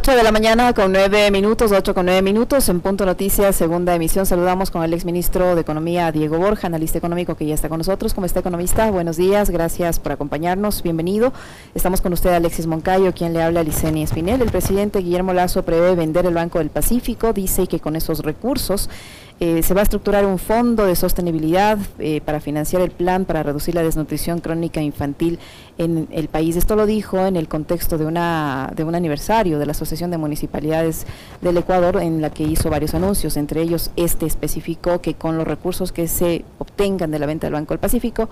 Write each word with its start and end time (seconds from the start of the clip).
8 0.00 0.16
de 0.16 0.22
la 0.22 0.32
mañana 0.32 0.72
con 0.72 0.92
9 0.92 1.30
minutos, 1.30 1.72
8 1.72 1.92
con 1.92 2.06
9 2.06 2.22
minutos, 2.22 2.70
en 2.70 2.80
Punto 2.80 3.04
Noticias, 3.04 3.54
segunda 3.54 3.94
emisión. 3.94 4.24
Saludamos 4.24 4.70
con 4.70 4.82
el 4.82 4.94
exministro 4.94 5.54
de 5.54 5.60
Economía, 5.60 6.10
Diego 6.10 6.38
Borja, 6.38 6.68
analista 6.68 6.96
económico 6.96 7.34
que 7.34 7.44
ya 7.44 7.52
está 7.54 7.68
con 7.68 7.76
nosotros. 7.76 8.14
¿Cómo 8.14 8.24
está, 8.24 8.40
economista? 8.40 8.90
Buenos 8.90 9.18
días, 9.18 9.50
gracias 9.50 9.98
por 9.98 10.12
acompañarnos, 10.12 10.82
bienvenido. 10.82 11.34
Estamos 11.74 12.00
con 12.00 12.14
usted, 12.14 12.32
Alexis 12.32 12.66
Moncayo, 12.66 13.12
quien 13.12 13.34
le 13.34 13.42
habla, 13.42 13.62
Licenia 13.62 14.04
Espinel. 14.04 14.40
El 14.40 14.50
presidente 14.50 15.00
Guillermo 15.00 15.34
Lazo 15.34 15.64
prevé 15.64 15.94
vender 15.94 16.24
el 16.24 16.32
Banco 16.32 16.60
del 16.60 16.70
Pacífico, 16.70 17.34
dice 17.34 17.66
que 17.66 17.78
con 17.78 17.94
esos 17.94 18.20
recursos 18.20 18.88
eh, 19.40 19.62
se 19.62 19.72
va 19.72 19.80
a 19.80 19.84
estructurar 19.84 20.26
un 20.26 20.38
fondo 20.38 20.84
de 20.84 20.94
sostenibilidad 20.94 21.78
eh, 21.98 22.20
para 22.20 22.40
financiar 22.40 22.82
el 22.82 22.90
plan 22.90 23.24
para 23.24 23.42
reducir 23.42 23.74
la 23.74 23.82
desnutrición 23.82 24.40
crónica 24.40 24.82
infantil 24.82 25.38
en 25.78 26.08
el 26.10 26.28
país. 26.28 26.56
Esto 26.56 26.76
lo 26.76 26.84
dijo 26.84 27.24
en 27.24 27.36
el 27.36 27.48
contexto 27.48 27.96
de, 27.96 28.04
una, 28.04 28.70
de 28.76 28.84
un 28.84 28.94
aniversario 28.94 29.58
de 29.58 29.64
la 29.64 29.72
Asociación 29.72 30.10
de 30.10 30.18
Municipalidades 30.18 31.06
del 31.40 31.56
Ecuador, 31.56 32.02
en 32.02 32.20
la 32.20 32.28
que 32.28 32.42
hizo 32.42 32.68
varios 32.68 32.92
anuncios. 32.92 33.38
Entre 33.38 33.62
ellos, 33.62 33.90
este 33.96 34.26
especificó 34.26 35.00
que 35.00 35.14
con 35.14 35.38
los 35.38 35.46
recursos 35.48 35.90
que 35.90 36.06
se 36.06 36.44
obtengan 36.58 37.10
de 37.10 37.18
la 37.18 37.24
venta 37.24 37.46
del 37.46 37.54
Banco 37.54 37.72
del 37.72 37.80
Pacífico, 37.80 38.28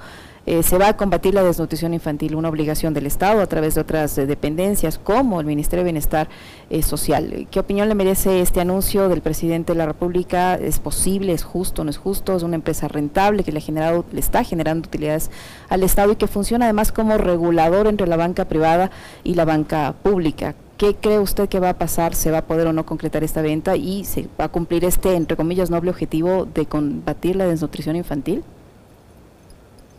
eh, 0.48 0.62
se 0.62 0.79
va 0.79 0.88
a 0.88 0.97
combatir 0.97 1.34
la 1.34 1.43
desnutrición 1.43 1.93
infantil, 1.93 2.34
una 2.34 2.48
obligación 2.48 2.95
del 2.95 3.05
Estado 3.05 3.43
a 3.43 3.47
través 3.47 3.75
de 3.75 3.83
otras 3.83 4.16
eh, 4.16 4.25
dependencias 4.25 4.97
como 4.97 5.41
el 5.41 5.47
Ministerio 5.47 5.84
de 5.84 5.88
Bienestar 5.91 6.27
eh, 6.71 6.83
Social. 6.83 7.47
¿Qué 7.51 7.61
opinión 7.61 7.87
le 7.87 7.95
merece 7.95 8.41
este 8.41 8.62
anuncio 8.62 9.11
del 9.11 9.21
presidente 9.21 9.74
de 9.74 9.79
la 9.79 9.84
República? 9.84 10.55
¿Es 10.55 10.79
posible? 10.79 11.34
¿Es 11.34 11.45
justo? 11.45 11.84
¿No 11.84 11.91
es 11.91 11.98
justo? 11.98 12.34
¿Es 12.34 12.45
una 12.45 12.55
empresa 12.55 12.88
rentable 12.88 13.45
que 13.45 13.52
le, 13.52 13.59
ha 13.59 13.61
generado, 13.61 14.07
le 14.11 14.21
está 14.21 14.43
generando 14.43 14.88
utilidades 14.88 15.30
al 15.69 15.83
Estado 15.83 16.13
y 16.13 16.16
que 16.16 16.29
funciona 16.29 16.65
además 16.65 16.93
como 16.93 17.19
regulador 17.19 17.87
entre 17.87 18.07
la 18.07 18.16
banca 18.16 18.46
privada 18.46 18.91
y 19.24 19.35
la 19.35 19.45
banca 19.45 19.96
pública? 20.02 20.54
¿Qué 20.79 20.95
cree 20.95 21.19
usted 21.19 21.51
que 21.51 21.60
va 21.60 21.69
a 21.69 21.79
pasar? 21.79 22.15
¿Se 22.15 22.30
va 22.30 22.38
a 22.38 22.46
poder 22.46 22.69
o 22.69 22.73
no 22.73 22.87
concretar 22.87 23.23
esta 23.23 23.43
venta 23.43 23.76
y 23.76 24.07
se 24.07 24.26
va 24.41 24.46
a 24.46 24.49
cumplir 24.49 24.87
este, 24.87 25.15
entre 25.15 25.37
comillas, 25.37 25.69
noble 25.69 25.91
objetivo 25.91 26.46
de 26.46 26.65
combatir 26.65 27.37
la 27.37 27.46
desnutrición 27.46 27.96
infantil? 27.96 28.45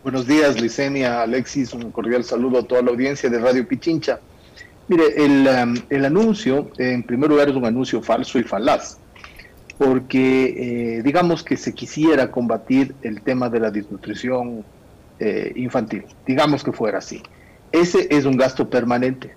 Buenos 0.02 0.26
días, 0.26 0.58
Licenia, 0.58 1.20
Alexis, 1.20 1.74
un 1.74 1.90
cordial 1.90 2.24
saludo 2.24 2.60
a 2.60 2.62
toda 2.62 2.80
la 2.80 2.90
audiencia 2.90 3.28
de 3.28 3.38
Radio 3.38 3.68
Pichincha. 3.68 4.18
Mire, 4.88 5.22
el, 5.22 5.46
um, 5.46 5.74
el 5.90 6.06
anuncio, 6.06 6.70
en 6.78 7.02
primer 7.02 7.28
lugar, 7.28 7.50
es 7.50 7.54
un 7.54 7.66
anuncio 7.66 8.00
falso 8.00 8.38
y 8.38 8.42
falaz, 8.42 8.96
porque 9.76 10.96
eh, 10.96 11.02
digamos 11.02 11.42
que 11.42 11.58
se 11.58 11.74
quisiera 11.74 12.30
combatir 12.30 12.94
el 13.02 13.20
tema 13.20 13.50
de 13.50 13.60
la 13.60 13.70
desnutrición 13.70 14.64
eh, 15.18 15.52
infantil, 15.54 16.06
digamos 16.26 16.64
que 16.64 16.72
fuera 16.72 16.96
así. 16.96 17.22
Ese 17.70 18.08
es 18.10 18.24
un 18.24 18.38
gasto 18.38 18.70
permanente 18.70 19.34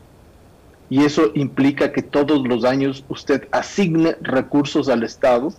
y 0.90 1.04
eso 1.04 1.32
implica 1.36 1.92
que 1.92 2.04
todos 2.04 2.48
los 2.48 2.64
años 2.64 3.04
usted 3.10 3.50
asigne 3.52 4.16
recursos 4.22 4.88
al 4.88 5.04
Estado 5.04 5.54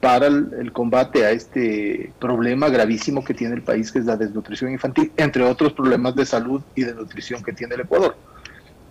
para 0.00 0.28
el, 0.28 0.72
combate 0.72 1.26
a 1.26 1.30
este 1.30 2.12
problema 2.18 2.70
gravísimo 2.70 3.22
que 3.22 3.34
tiene 3.34 3.54
el 3.54 3.62
país, 3.62 3.92
que 3.92 3.98
es 3.98 4.06
la 4.06 4.16
desnutrición 4.16 4.72
infantil, 4.72 5.12
entre 5.16 5.44
otros 5.44 5.74
problemas 5.74 6.14
de 6.16 6.24
salud 6.24 6.62
y 6.74 6.84
de 6.84 6.94
nutrición 6.94 7.42
que 7.42 7.52
tiene 7.52 7.74
el 7.74 7.82
Ecuador. 7.82 8.16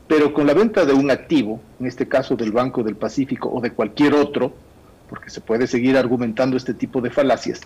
Pero 0.08 0.34
con 0.34 0.46
la 0.46 0.54
venta 0.54 0.86
de 0.86 0.94
un 0.94 1.10
activo, 1.10 1.62
en 1.80 1.88
este 1.88 2.08
caso 2.08 2.36
del 2.36 2.52
Banco 2.52 2.84
del 2.84 2.96
Pacífico 2.96 3.50
o 3.52 3.60
de 3.60 3.72
cualquier 3.72 4.14
otro, 4.14 4.54
porque 5.10 5.32
se 5.32 5.42
puede 5.42 5.66
seguir 5.66 5.98
argumentando 5.98 6.56
este 6.56 6.76
tipo 6.76 7.02
de 7.02 7.10
falacias, 7.10 7.62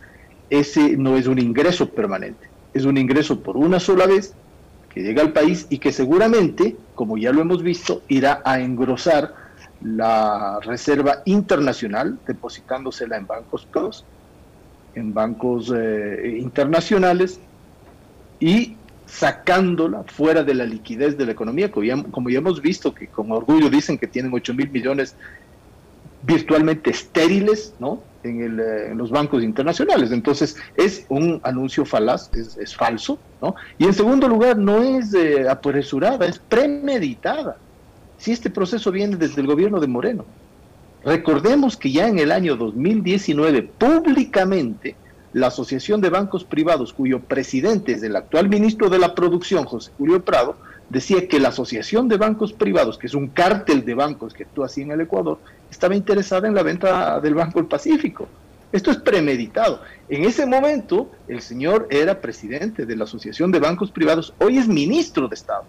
ese 0.50 0.96
no 0.96 1.18
es 1.18 1.28
un 1.28 1.40
ingreso 1.40 1.90
permanente, 1.90 2.48
es 2.74 2.86
un 2.86 2.98
ingreso 2.98 3.42
por 3.42 3.58
una 3.58 3.80
sola 3.80 4.08
vez 4.08 4.34
que 4.94 5.02
llega 5.02 5.22
al 5.22 5.34
país 5.34 5.68
y 5.70 5.80
que 5.80 5.92
seguramente, 5.92 6.78
como 6.96 7.18
ya 7.18 7.34
lo 7.34 7.42
hemos 7.42 7.62
visto, 7.62 8.04
irá 8.08 8.42
a 8.46 8.62
engrosar 8.62 9.43
la 9.84 10.60
reserva 10.62 11.22
internacional, 11.26 12.18
depositándosela 12.26 13.18
en 13.18 13.28
bancos 13.28 13.68
todos, 13.72 14.06
en 14.96 15.14
bancos 15.14 15.74
eh, 15.76 16.38
internacionales 16.40 17.40
y 18.40 18.76
sacándola 19.06 20.04
fuera 20.04 20.44
de 20.44 20.54
la 20.54 20.66
liquidez 20.66 21.18
de 21.18 21.26
la 21.26 21.34
economía, 21.34 21.70
como 21.70 22.30
ya, 22.30 22.38
hemos 22.38 22.62
visto 22.62 22.94
que 22.94 23.08
con 23.08 23.32
orgullo 23.32 23.70
dicen 23.70 23.98
que 23.98 24.08
tienen 24.08 24.34
8 24.34 24.54
mil 24.54 24.70
millones 24.70 25.16
virtualmente 26.26 26.90
estériles 26.90 27.74
¿no? 27.80 28.02
en, 28.24 28.60
eh, 28.60 28.88
en, 28.92 28.98
los 28.98 29.12
bancos 29.12 29.44
internacionales. 29.44 30.12
Entonces 30.12 30.56
es 30.78 31.06
un 31.10 31.42
anuncio 31.44 31.86
falaz, 31.86 32.30
es, 32.34 32.56
es 32.58 32.76
falso. 32.76 33.20
¿no? 33.42 33.56
Y 33.78 33.84
en 33.84 33.94
segundo 33.94 34.30
lugar, 34.30 34.58
no 34.58 34.82
es 34.82 35.14
eh, 35.14 35.48
apresurada, 35.50 36.26
es 36.26 36.40
premeditada 36.40 37.58
si 38.24 38.32
este 38.32 38.50
proceso 38.50 38.90
viene 38.90 39.18
desde 39.18 39.42
el 39.42 39.48
gobierno 39.48 39.82
de 39.82 39.88
Moreno. 39.88 40.24
Recordemos 41.04 41.76
que 41.76 41.92
ya 41.92 42.08
en 42.08 42.20
el 42.20 42.32
año 42.32 42.56
2019, 42.56 43.64
públicamente, 43.64 44.96
la 45.34 45.48
Asociación 45.48 46.00
de 46.00 46.10
Bancos 46.10 46.46
Privados, 46.46 46.94
cuyo 46.94 47.20
presidente 47.20 47.92
es 47.92 48.02
el 48.02 48.16
actual 48.16 48.48
ministro 48.48 48.90
de 48.90 48.98
la 48.98 49.14
Producción, 49.14 49.66
José 49.66 49.92
Julio 49.98 50.24
Prado, 50.24 50.56
decía 50.88 51.28
que 51.28 51.38
la 51.38 51.50
Asociación 51.50 52.08
de 52.08 52.16
Bancos 52.16 52.54
Privados, 52.54 52.98
que 52.98 53.08
es 53.08 53.14
un 53.14 53.28
cártel 53.28 53.84
de 53.84 53.94
bancos 53.94 54.34
que 54.34 54.44
actúa 54.44 54.68
así 54.68 54.84
en 54.84 54.92
el 54.92 55.02
Ecuador, 55.02 55.40
estaba 55.70 55.94
interesada 55.94 56.48
en 56.48 56.56
la 56.56 56.64
venta 56.64 57.20
del 57.20 57.36
Banco 57.36 57.60
del 57.60 57.68
Pacífico. 57.68 58.30
Esto 58.72 58.90
es 58.90 58.98
premeditado. 59.00 59.82
En 60.08 60.24
ese 60.24 60.46
momento, 60.46 61.12
el 61.28 61.42
señor 61.42 61.90
era 61.92 62.22
presidente 62.22 62.86
de 62.86 62.96
la 62.96 63.04
Asociación 63.04 63.52
de 63.52 63.60
Bancos 63.60 63.92
Privados, 63.92 64.34
hoy 64.40 64.60
es 64.60 64.70
ministro 64.70 65.28
de 65.28 65.36
Estado. 65.36 65.66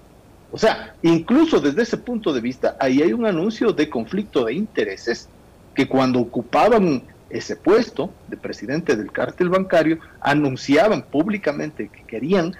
O 0.54 0.56
sea, 0.56 0.94
incluso 1.02 1.60
desde 1.60 1.82
ese 1.82 1.96
punto 1.96 2.32
de 2.32 2.40
vista, 2.40 2.76
ahí 2.78 3.02
hay 3.02 3.12
un 3.12 3.26
anuncio 3.26 3.72
de 3.72 3.90
conflicto 3.90 4.44
de 4.44 4.54
intereses 4.54 5.28
que 5.74 5.88
cuando 5.88 6.20
ocupaban 6.20 7.02
ese 7.28 7.56
puesto 7.56 8.12
de 8.28 8.36
presidente 8.36 8.94
del 8.94 9.10
cártel 9.10 9.48
bancario, 9.48 9.98
anunciaban 10.20 11.02
públicamente 11.02 11.88
que 11.88 12.04
querían 12.04 12.54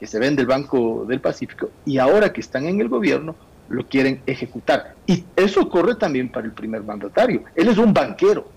que 0.00 0.06
se 0.06 0.18
venda 0.18 0.40
el 0.40 0.46
Banco 0.46 1.04
del 1.06 1.20
Pacífico 1.20 1.68
y 1.84 1.98
ahora 1.98 2.32
que 2.32 2.40
están 2.40 2.64
en 2.64 2.80
el 2.80 2.88
gobierno 2.88 3.36
lo 3.68 3.86
quieren 3.86 4.22
ejecutar. 4.24 4.94
Y 5.06 5.22
eso 5.36 5.60
ocurre 5.60 5.96
también 5.96 6.30
para 6.32 6.46
el 6.46 6.52
primer 6.52 6.84
mandatario. 6.84 7.44
Él 7.54 7.68
es 7.68 7.76
un 7.76 7.92
banquero 7.92 8.48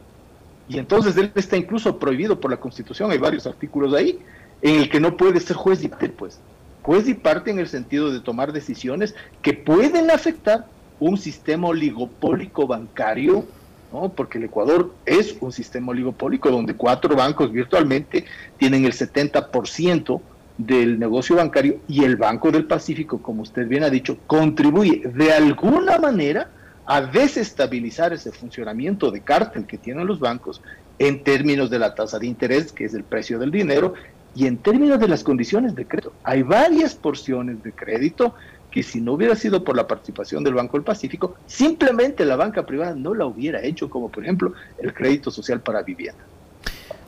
y 0.69 0.79
entonces 0.79 1.17
él 1.17 1.33
está 1.35 1.57
incluso 1.57 1.99
prohibido 1.99 2.39
por 2.39 2.49
la 2.49 2.55
Constitución, 2.55 3.11
hay 3.11 3.17
varios 3.17 3.45
artículos 3.45 3.93
ahí, 3.93 4.19
en 4.61 4.75
el 4.75 4.89
que 4.89 5.01
no 5.01 5.17
puede 5.17 5.41
ser 5.41 5.57
juez 5.57 5.83
y 5.83 5.89
pues 5.89 6.39
juez 6.81 7.07
y 7.07 7.13
parte 7.13 7.51
en 7.51 7.59
el 7.59 7.67
sentido 7.67 8.11
de 8.11 8.19
tomar 8.19 8.53
decisiones 8.53 9.15
que 9.41 9.53
pueden 9.53 10.09
afectar 10.11 10.65
un 10.99 11.17
sistema 11.17 11.67
oligopólico 11.69 12.67
bancario, 12.67 13.45
¿no? 13.91 14.09
porque 14.09 14.37
el 14.37 14.45
Ecuador 14.45 14.93
es 15.05 15.35
un 15.39 15.51
sistema 15.51 15.91
oligopólico 15.91 16.49
donde 16.49 16.75
cuatro 16.75 17.15
bancos 17.15 17.51
virtualmente 17.51 18.25
tienen 18.57 18.85
el 18.85 18.93
70% 18.93 20.21
del 20.57 20.99
negocio 20.99 21.37
bancario 21.37 21.79
y 21.87 22.03
el 22.03 22.17
Banco 22.17 22.51
del 22.51 22.65
Pacífico, 22.65 23.21
como 23.21 23.43
usted 23.43 23.67
bien 23.67 23.83
ha 23.83 23.89
dicho, 23.89 24.17
contribuye 24.27 25.03
de 25.05 25.31
alguna 25.31 25.97
manera 25.97 26.49
a 26.85 27.01
desestabilizar 27.01 28.11
ese 28.13 28.31
funcionamiento 28.31 29.09
de 29.09 29.21
cártel 29.21 29.65
que 29.65 29.77
tienen 29.77 30.05
los 30.05 30.19
bancos 30.19 30.61
en 30.97 31.23
términos 31.23 31.69
de 31.69 31.79
la 31.79 31.95
tasa 31.95 32.19
de 32.19 32.27
interés, 32.27 32.73
que 32.73 32.83
es 32.83 32.93
el 32.93 33.03
precio 33.03 33.39
del 33.39 33.51
dinero, 33.51 33.93
y 34.35 34.45
en 34.45 34.57
términos 34.57 34.99
de 34.99 35.07
las 35.07 35.23
condiciones 35.23 35.75
de 35.75 35.85
crédito, 35.85 36.13
hay 36.23 36.43
varias 36.43 36.95
porciones 36.95 37.63
de 37.63 37.71
crédito 37.71 38.35
que 38.71 38.83
si 38.83 39.01
no 39.01 39.13
hubiera 39.13 39.35
sido 39.35 39.63
por 39.63 39.75
la 39.75 39.87
participación 39.87 40.43
del 40.43 40.53
Banco 40.53 40.77
del 40.77 40.83
Pacífico, 40.83 41.35
simplemente 41.47 42.23
la 42.25 42.35
banca 42.35 42.65
privada 42.65 42.93
no 42.95 43.13
la 43.13 43.25
hubiera 43.25 43.63
hecho, 43.63 43.89
como 43.89 44.09
por 44.09 44.23
ejemplo 44.23 44.53
el 44.77 44.93
crédito 44.93 45.31
social 45.31 45.61
para 45.61 45.81
vivienda. 45.81 46.23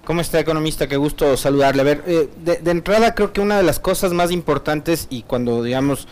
¿Cómo 0.05 0.21
está, 0.21 0.39
economista? 0.39 0.87
Qué 0.87 0.97
gusto 0.97 1.37
saludarle. 1.37 1.81
A 1.81 1.85
ver, 1.85 2.03
eh, 2.07 2.27
de, 2.43 2.71
entrada 2.71 3.13
creo 3.13 3.31
que 3.31 3.39
una 3.39 3.57
de 3.57 3.63
las 3.63 3.79
cosas 3.79 4.13
más 4.13 4.31
importantes 4.31 5.07
y 5.11 5.21
cuando, 5.21 5.61
digamos, 5.61 6.07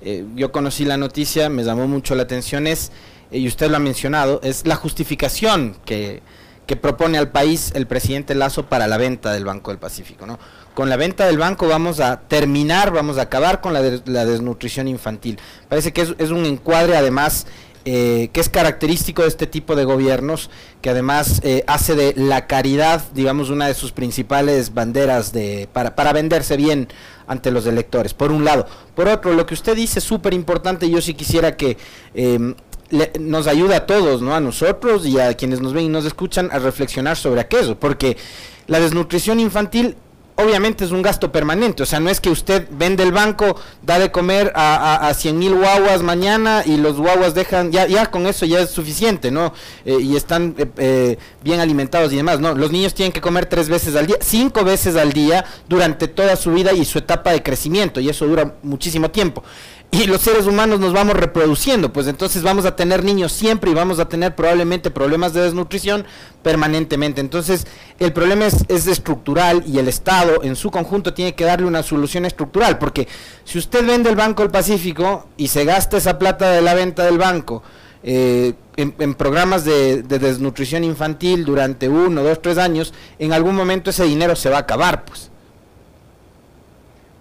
eh, 0.00 0.24
yo 0.34 0.50
conocí 0.50 0.86
la 0.86 0.96
noticia, 0.96 1.50
me 1.50 1.62
llamó 1.62 1.86
mucho 1.86 2.14
la 2.14 2.22
atención 2.22 2.66
es, 2.66 2.90
eh, 3.30 3.38
y 3.38 3.46
usted 3.46 3.70
lo 3.70 3.76
ha 3.76 3.80
mencionado, 3.80 4.40
es 4.42 4.66
la 4.66 4.76
justificación 4.76 5.76
que 5.84 6.22
que 6.66 6.76
propone 6.76 7.18
al 7.18 7.30
país 7.30 7.72
el 7.74 7.86
presidente 7.86 8.34
Lazo 8.34 8.66
para 8.66 8.86
la 8.86 8.96
venta 8.96 9.32
del 9.32 9.44
Banco 9.44 9.70
del 9.70 9.78
Pacífico. 9.78 10.26
¿no? 10.26 10.38
Con 10.74 10.88
la 10.88 10.96
venta 10.96 11.26
del 11.26 11.38
banco 11.38 11.68
vamos 11.68 12.00
a 12.00 12.20
terminar, 12.20 12.90
vamos 12.90 13.18
a 13.18 13.22
acabar 13.22 13.60
con 13.60 13.72
la, 13.72 13.80
desnutrición 13.82 14.88
infantil. 14.88 15.38
Parece 15.68 15.92
que 15.92 16.02
es, 16.18 16.30
un 16.30 16.46
encuadre 16.46 16.96
además 16.96 17.46
eh, 17.84 18.30
que 18.32 18.40
es 18.40 18.48
característico 18.48 19.22
de 19.22 19.28
este 19.28 19.46
tipo 19.46 19.76
de 19.76 19.84
gobiernos, 19.84 20.50
que 20.80 20.90
además 20.90 21.40
eh, 21.44 21.62
hace 21.66 21.94
de 21.94 22.14
la 22.16 22.46
caridad, 22.46 23.04
digamos, 23.12 23.50
una 23.50 23.68
de 23.68 23.74
sus 23.74 23.92
principales 23.92 24.72
banderas 24.72 25.32
de, 25.32 25.68
para, 25.72 25.94
para 25.94 26.12
venderse 26.12 26.56
bien 26.56 26.88
ante 27.26 27.50
los 27.50 27.66
electores, 27.66 28.14
por 28.14 28.32
un 28.32 28.44
lado. 28.44 28.66
Por 28.94 29.08
otro, 29.08 29.32
lo 29.34 29.46
que 29.46 29.54
usted 29.54 29.76
dice 29.76 29.98
es 29.98 30.04
súper 30.04 30.34
importante, 30.34 30.90
yo 30.90 31.00
sí 31.00 31.14
quisiera 31.14 31.56
que 31.56 31.76
eh, 32.14 32.54
nos 33.18 33.46
ayuda 33.46 33.76
a 33.76 33.86
todos, 33.86 34.22
¿no? 34.22 34.34
A 34.34 34.40
nosotros 34.40 35.06
y 35.06 35.18
a 35.18 35.34
quienes 35.34 35.60
nos 35.60 35.72
ven 35.72 35.84
y 35.84 35.88
nos 35.88 36.04
escuchan 36.04 36.48
a 36.52 36.58
reflexionar 36.58 37.16
sobre 37.16 37.40
aquello, 37.40 37.78
porque 37.78 38.16
la 38.66 38.80
desnutrición 38.80 39.40
infantil 39.40 39.96
obviamente 40.36 40.84
es 40.84 40.90
un 40.90 41.02
gasto 41.02 41.30
permanente, 41.30 41.82
o 41.82 41.86
sea, 41.86 42.00
no 42.00 42.10
es 42.10 42.20
que 42.20 42.30
usted 42.30 42.66
vende 42.70 43.02
el 43.02 43.12
banco, 43.12 43.56
da 43.82 43.98
de 43.98 44.10
comer 44.10 44.52
a, 44.54 45.06
a, 45.06 45.14
100 45.14 45.38
mil 45.38 45.54
guaguas 45.54 46.02
mañana 46.02 46.62
y 46.66 46.76
los 46.76 46.96
guaguas 46.96 47.34
dejan, 47.34 47.70
ya, 47.70 47.86
ya 47.86 48.06
con 48.06 48.26
eso 48.26 48.44
ya 48.44 48.60
es 48.60 48.70
suficiente, 48.70 49.30
¿no? 49.30 49.52
Eh, 49.84 49.98
y 50.00 50.16
están 50.16 50.54
eh, 50.58 50.66
eh, 50.78 51.18
bien 51.42 51.60
alimentados 51.60 52.12
y 52.12 52.16
demás, 52.16 52.40
¿no? 52.40 52.54
Los 52.54 52.72
niños 52.72 52.94
tienen 52.94 53.12
que 53.12 53.20
comer 53.20 53.46
tres 53.46 53.68
veces 53.68 53.94
al 53.94 54.06
día, 54.06 54.16
cinco 54.20 54.64
veces 54.64 54.96
al 54.96 55.12
día 55.12 55.44
durante 55.68 56.08
toda 56.08 56.34
su 56.36 56.52
vida 56.52 56.72
y 56.72 56.84
su 56.84 56.98
etapa 56.98 57.30
de 57.32 57.42
crecimiento, 57.42 58.00
y 58.00 58.08
eso 58.08 58.26
dura 58.26 58.54
muchísimo 58.62 59.10
tiempo 59.10 59.44
y 59.94 60.06
los 60.06 60.22
seres 60.22 60.46
humanos 60.46 60.80
nos 60.80 60.92
vamos 60.92 61.14
reproduciendo, 61.14 61.92
pues 61.92 62.08
entonces 62.08 62.42
vamos 62.42 62.64
a 62.64 62.74
tener 62.74 63.04
niños 63.04 63.30
siempre 63.30 63.70
y 63.70 63.74
vamos 63.74 64.00
a 64.00 64.08
tener 64.08 64.34
probablemente 64.34 64.90
problemas 64.90 65.32
de 65.32 65.42
desnutrición 65.42 66.04
permanentemente. 66.42 67.20
Entonces 67.20 67.64
el 68.00 68.12
problema 68.12 68.46
es, 68.46 68.64
es, 68.66 68.88
estructural 68.88 69.62
y 69.68 69.78
el 69.78 69.86
Estado 69.86 70.42
en 70.42 70.56
su 70.56 70.72
conjunto 70.72 71.14
tiene 71.14 71.36
que 71.36 71.44
darle 71.44 71.68
una 71.68 71.84
solución 71.84 72.24
estructural, 72.24 72.78
porque 72.78 73.06
si 73.44 73.58
usted 73.58 73.86
vende 73.86 74.10
el 74.10 74.16
Banco 74.16 74.42
del 74.42 74.50
Pacífico 74.50 75.28
y 75.36 75.46
se 75.46 75.64
gasta 75.64 75.96
esa 75.96 76.18
plata 76.18 76.50
de 76.50 76.60
la 76.60 76.74
venta 76.74 77.04
del 77.04 77.18
banco, 77.18 77.62
eh, 78.02 78.54
en, 78.76 79.14
programas 79.14 79.64
de, 79.64 80.02
de, 80.02 80.18
desnutrición 80.18 80.82
infantil 80.82 81.44
durante 81.44 81.88
uno, 81.88 82.24
dos, 82.24 82.42
tres 82.42 82.58
años, 82.58 82.92
en 83.20 83.32
algún 83.32 83.54
momento 83.54 83.90
ese 83.90 84.04
dinero 84.04 84.34
se 84.34 84.50
va 84.50 84.56
a 84.56 84.60
acabar, 84.60 85.04
pues 85.04 85.30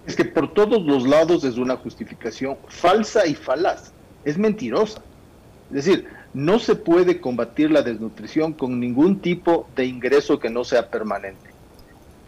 es 0.06 0.16
que 0.16 0.26
por 0.26 0.54
todos 0.54 0.84
los 0.84 1.08
lados 1.08 1.44
es 1.44 1.58
una 1.58 1.78
justificación 1.78 2.58
falsa 2.68 3.26
y 3.26 3.36
falaz, 3.36 3.92
es 4.26 4.38
mentirosa. 4.38 5.02
Es 5.70 5.86
decir, 5.86 6.08
no 6.34 6.60
se 6.60 6.76
puede 6.76 7.22
combatir 7.22 7.72
la 7.72 7.82
desnutrición 7.82 8.54
con 8.54 8.80
ningún 8.80 9.20
tipo 9.20 9.68
de 9.76 9.86
ingreso 9.86 10.40
que 10.40 10.50
no 10.50 10.64
sea 10.64 10.90
permanente. 10.90 11.50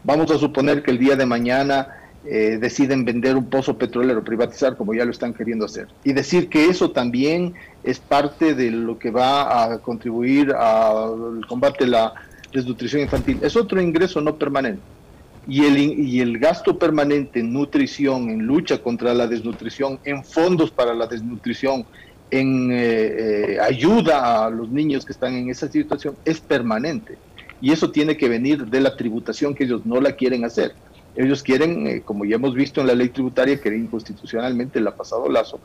Vamos 0.04 0.32
a 0.32 0.38
suponer 0.38 0.84
que 0.84 0.92
el 0.92 1.00
día 1.00 1.16
de 1.16 1.26
mañana 1.26 1.88
eh, 2.24 2.58
deciden 2.60 3.04
vender 3.04 3.36
un 3.36 3.50
pozo 3.50 3.78
petrolero, 3.78 4.24
privatizar 4.24 4.78
como 4.78 4.94
ya 4.94 5.06
lo 5.06 5.12
están 5.12 5.34
queriendo 5.34 5.66
hacer, 5.66 5.88
y 6.04 6.14
decir 6.14 6.50
que 6.50 6.66
eso 6.70 6.92
también 6.92 7.54
es 7.84 8.00
parte 8.00 8.56
de 8.56 8.72
lo 8.72 8.98
que 8.98 9.12
va 9.12 9.64
a 9.64 9.80
contribuir 9.80 10.54
al 10.54 11.46
combate 11.48 11.86
de 11.86 11.92
la 11.92 12.14
desnutrición 12.54 13.02
infantil. 13.02 13.40
Es 13.42 13.56
otro 13.56 13.82
ingreso 13.82 14.22
no 14.22 14.38
permanente 14.38 14.82
y 15.48 15.64
el, 15.66 15.78
y 15.78 16.22
el 16.22 16.40
gasto 16.40 16.80
permanente 16.80 17.40
en 17.40 17.54
nutrición, 17.54 18.30
en 18.30 18.46
lucha 18.46 18.82
contra 18.82 19.14
la 19.14 19.28
desnutrición, 19.28 20.00
en 20.04 20.24
fondos 20.24 20.72
para 20.72 20.94
la 20.94 21.08
desnutrición, 21.08 21.86
en 22.32 22.72
eh, 22.72 22.78
eh, 22.78 23.58
ayuda 23.62 24.46
a 24.46 24.50
los 24.50 24.70
niños 24.70 25.06
que 25.06 25.14
están 25.14 25.36
en 25.36 25.50
esa 25.50 25.68
situación, 25.68 26.16
es 26.26 26.40
permanente. 26.40 27.18
Y 27.62 27.72
eso 27.72 27.92
tiene 27.92 28.18
que 28.18 28.28
venir 28.28 28.66
de 28.66 28.82
la 28.82 28.98
tributación 28.98 29.56
que 29.56 29.66
ellos 29.66 29.86
no 29.86 30.02
la 30.02 30.14
quieren 30.14 30.44
hacer. 30.44 30.74
Ellos 31.16 31.44
quieren, 31.44 31.88
eh, 31.88 32.02
como 32.04 32.26
ya 32.26 32.36
hemos 32.36 32.54
visto 32.56 32.82
en 32.82 32.88
la 32.88 32.96
ley 32.96 33.10
tributaria, 33.10 33.62
que 33.62 33.70
inconstitucionalmente 33.70 34.82
la 34.82 34.96
pasado 34.96 35.30
Lazo, 35.30 35.60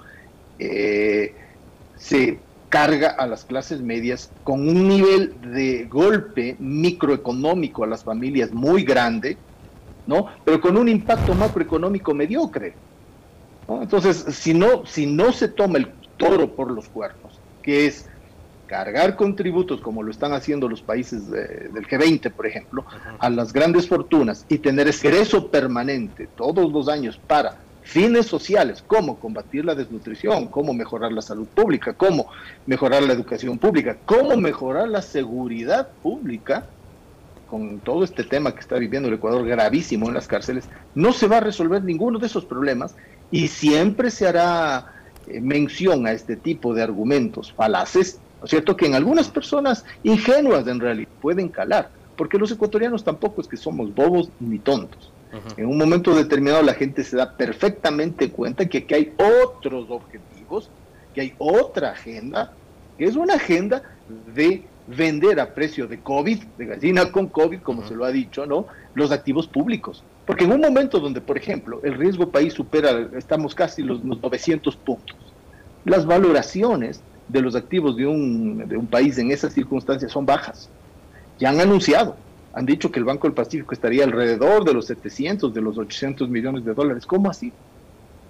se 1.96 2.38
carga 2.68 3.08
a 3.08 3.26
las 3.26 3.44
clases 3.44 3.80
medias 3.80 4.30
con 4.44 4.68
un 4.68 4.88
nivel 4.88 5.34
de 5.52 5.86
golpe 5.86 6.54
microeconómico 6.58 7.82
a 7.82 7.86
las 7.86 8.04
familias 8.04 8.52
muy 8.52 8.84
grande, 8.84 9.38
¿no? 10.06 10.26
Pero 10.44 10.60
con 10.60 10.76
un 10.76 10.88
impacto 10.88 11.34
macroeconómico 11.34 12.14
mediocre. 12.14 12.74
Entonces, 13.68 14.24
si 14.34 14.52
no, 14.52 14.84
si 14.86 15.06
no 15.06 15.32
se 15.32 15.48
toma 15.48 15.78
el 15.78 15.88
toro 16.16 16.54
por 16.54 16.70
los 16.70 16.88
cuernos, 16.88 17.38
que 17.62 17.86
es 17.86 18.08
cargar 18.66 19.16
con 19.16 19.34
tributos 19.34 19.80
como 19.80 20.02
lo 20.02 20.12
están 20.12 20.32
haciendo 20.32 20.68
los 20.68 20.80
países 20.80 21.28
del 21.30 21.86
G20, 21.88 22.30
por 22.32 22.46
ejemplo, 22.46 22.84
a 23.18 23.28
las 23.28 23.52
grandes 23.52 23.88
fortunas 23.88 24.46
y 24.48 24.58
tener 24.58 24.86
egreso 24.86 25.48
permanente 25.48 26.28
todos 26.36 26.72
los 26.72 26.88
años 26.88 27.20
para 27.26 27.56
fines 27.82 28.26
sociales, 28.26 28.84
como 28.86 29.18
combatir 29.18 29.64
la 29.64 29.74
desnutrición, 29.74 30.46
cómo 30.46 30.72
mejorar 30.72 31.10
la 31.10 31.22
salud 31.22 31.48
pública, 31.48 31.94
cómo 31.94 32.28
mejorar 32.66 33.02
la 33.02 33.12
educación 33.12 33.58
pública, 33.58 33.96
cómo 34.06 34.36
mejorar 34.36 34.88
la 34.88 35.02
seguridad 35.02 35.88
pública, 36.00 36.66
con 37.50 37.80
todo 37.80 38.04
este 38.04 38.22
tema 38.22 38.54
que 38.54 38.60
está 38.60 38.76
viviendo 38.76 39.08
el 39.08 39.16
Ecuador 39.16 39.44
gravísimo 39.44 40.06
en 40.06 40.14
las 40.14 40.28
cárceles, 40.28 40.68
no 40.94 41.12
se 41.12 41.26
va 41.26 41.38
a 41.38 41.40
resolver 41.40 41.82
ninguno 41.82 42.20
de 42.20 42.28
esos 42.28 42.44
problemas 42.44 42.94
y 43.32 43.48
siempre 43.48 44.10
se 44.12 44.28
hará 44.28 44.92
eh, 45.26 45.40
mención 45.40 46.06
a 46.06 46.12
este 46.12 46.36
tipo 46.36 46.72
de 46.72 46.82
argumentos 46.82 47.52
falaces, 47.52 48.20
¿no 48.38 48.44
es 48.44 48.50
cierto? 48.50 48.76
Que 48.76 48.86
en 48.86 48.94
algunas 48.94 49.28
personas 49.28 49.84
ingenuas 50.04 50.66
en 50.68 50.78
realidad 50.78 51.08
pueden 51.20 51.48
calar, 51.48 51.90
porque 52.16 52.38
los 52.38 52.52
ecuatorianos 52.52 53.02
tampoco 53.02 53.40
es 53.40 53.48
que 53.48 53.56
somos 53.56 53.92
bobos 53.92 54.30
ni 54.38 54.58
tontos. 54.58 55.12
En 55.56 55.66
un 55.66 55.78
momento 55.78 56.14
determinado 56.14 56.62
la 56.62 56.74
gente 56.74 57.04
se 57.04 57.16
da 57.16 57.36
perfectamente 57.36 58.30
cuenta 58.30 58.68
que 58.68 58.78
aquí 58.78 58.94
hay 58.94 59.12
otros 59.44 59.88
objetivos, 59.88 60.70
que 61.14 61.20
hay 61.20 61.34
otra 61.38 61.92
agenda, 61.92 62.52
que 62.98 63.04
es 63.04 63.14
una 63.14 63.34
agenda 63.34 63.82
de 64.34 64.64
vender 64.96 65.38
a 65.40 65.54
precio 65.54 65.86
de 65.86 66.00
COVID, 66.00 66.42
de 66.58 66.66
gallina 66.66 67.12
con 67.12 67.28
COVID, 67.28 67.60
como 67.60 67.86
se 67.86 67.94
lo 67.94 68.04
ha 68.04 68.10
dicho, 68.10 68.46
¿no? 68.46 68.66
Los 68.94 69.12
activos 69.12 69.46
públicos. 69.46 70.02
Porque 70.26 70.44
en 70.44 70.52
un 70.52 70.60
momento 70.60 71.00
donde, 71.00 71.20
por 71.20 71.36
ejemplo, 71.36 71.80
el 71.82 71.94
riesgo 71.94 72.30
país 72.30 72.54
supera, 72.54 73.08
estamos 73.16 73.54
casi 73.54 73.82
los, 73.82 74.04
900 74.04 74.76
puntos, 74.76 75.16
las 75.84 76.06
valoraciones 76.06 77.02
de 77.28 77.42
los 77.42 77.54
activos 77.54 77.96
de 77.96 78.06
un, 78.06 78.68
de 78.68 78.76
un 78.76 78.86
país 78.86 79.18
en 79.18 79.30
esas 79.30 79.52
circunstancias 79.52 80.12
son 80.12 80.26
bajas. 80.26 80.68
Ya 81.38 81.50
han 81.50 81.60
anunciado, 81.60 82.16
han 82.52 82.66
dicho 82.66 82.90
que 82.90 82.98
el 82.98 83.04
Banco 83.04 83.26
del 83.26 83.34
Pacífico 83.34 83.72
estaría 83.72 84.04
alrededor 84.04 84.64
de 84.64 84.74
los 84.74 84.86
700, 84.86 85.54
de 85.54 85.60
los 85.60 85.78
800 85.78 86.28
millones 86.28 86.64
de 86.64 86.74
dólares. 86.74 87.06
¿Cómo 87.06 87.30
así? 87.30 87.52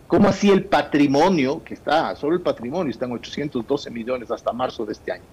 ¿Cómo 0.07 0.29
así 0.29 0.51
el 0.51 0.65
patrimonio, 0.65 1.63
que 1.65 1.75
está, 1.75 2.15
solo 2.17 2.35
el 2.35 2.43
patrimonio 2.43 2.91
está 2.91 3.07
en 3.07 3.13
812 3.13 3.91
millones 3.91 4.31
hasta 4.31 4.53
marzo 4.53 4.85
de 4.85 4.93
este 4.93 5.13
año? 5.13 5.25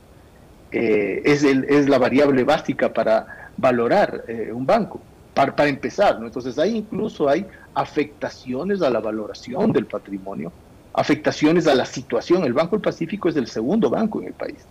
Eh, 0.72 1.22
es, 1.26 1.44
el, 1.44 1.64
es 1.66 1.88
la 1.88 1.98
variable 1.98 2.44
básica 2.44 2.94
para 2.94 3.52
valorar 3.56 4.26
eh, 4.28 4.52
un 4.54 4.66
banco, 4.66 5.02
para, 5.34 5.56
para 5.56 5.70
empezar. 5.70 6.20
¿no? 6.20 6.28
Entonces, 6.28 6.60
ahí 6.60 6.76
incluso 6.78 7.30
hay 7.30 7.46
afectaciones 7.74 8.82
a 8.82 8.90
la 8.90 9.00
valoración 9.00 9.72
del 9.72 9.86
patrimonio, 9.86 10.52
afectaciones 10.94 11.68
a 11.68 11.76
la 11.76 11.86
situación. 11.86 12.44
El 12.44 12.54
Banco 12.54 12.76
del 12.76 12.82
Pacífico 12.82 13.30
es 13.30 13.36
el 13.36 13.48
segundo 13.48 13.90
banco 13.90 14.22
en 14.22 14.28
el 14.28 14.34
país. 14.34 14.66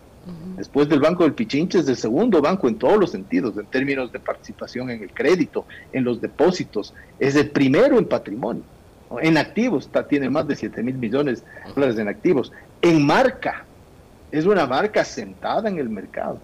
Después 0.57 0.89
del 0.89 0.99
Banco 0.99 1.23
del 1.23 1.35
Pichinche 1.35 1.79
es 1.79 1.89
el 1.89 1.97
segundo 1.97 2.43
banco 2.43 2.67
en 2.67 2.77
todos 2.77 2.99
los 2.99 3.11
sentidos, 3.11 3.57
en 3.59 3.67
términos 3.67 4.11
de 4.11 4.19
participación 4.19 4.91
en 4.91 5.03
el 5.03 5.13
crédito, 5.13 5.67
en 5.93 6.03
los 6.03 6.21
depósitos. 6.21 6.95
Es 7.21 7.37
el 7.37 7.51
primero 7.51 7.99
en 7.99 8.07
patrimonio. 8.07 8.63
En 9.21 9.37
activos 9.37 9.87
está, 9.87 10.09
tiene 10.09 10.29
más 10.29 10.49
de 10.49 10.57
7 10.57 10.83
mil 10.83 10.97
millones 10.97 11.45
de 11.45 11.73
dólares 11.75 11.99
en 11.99 12.09
activos. 12.09 12.53
En 12.83 13.07
marca, 13.07 13.66
es 14.39 14.47
una 14.47 14.67
marca 14.67 15.05
sentada 15.05 15.69
en 15.69 15.79
el 15.79 15.89
mercado. 15.89 16.39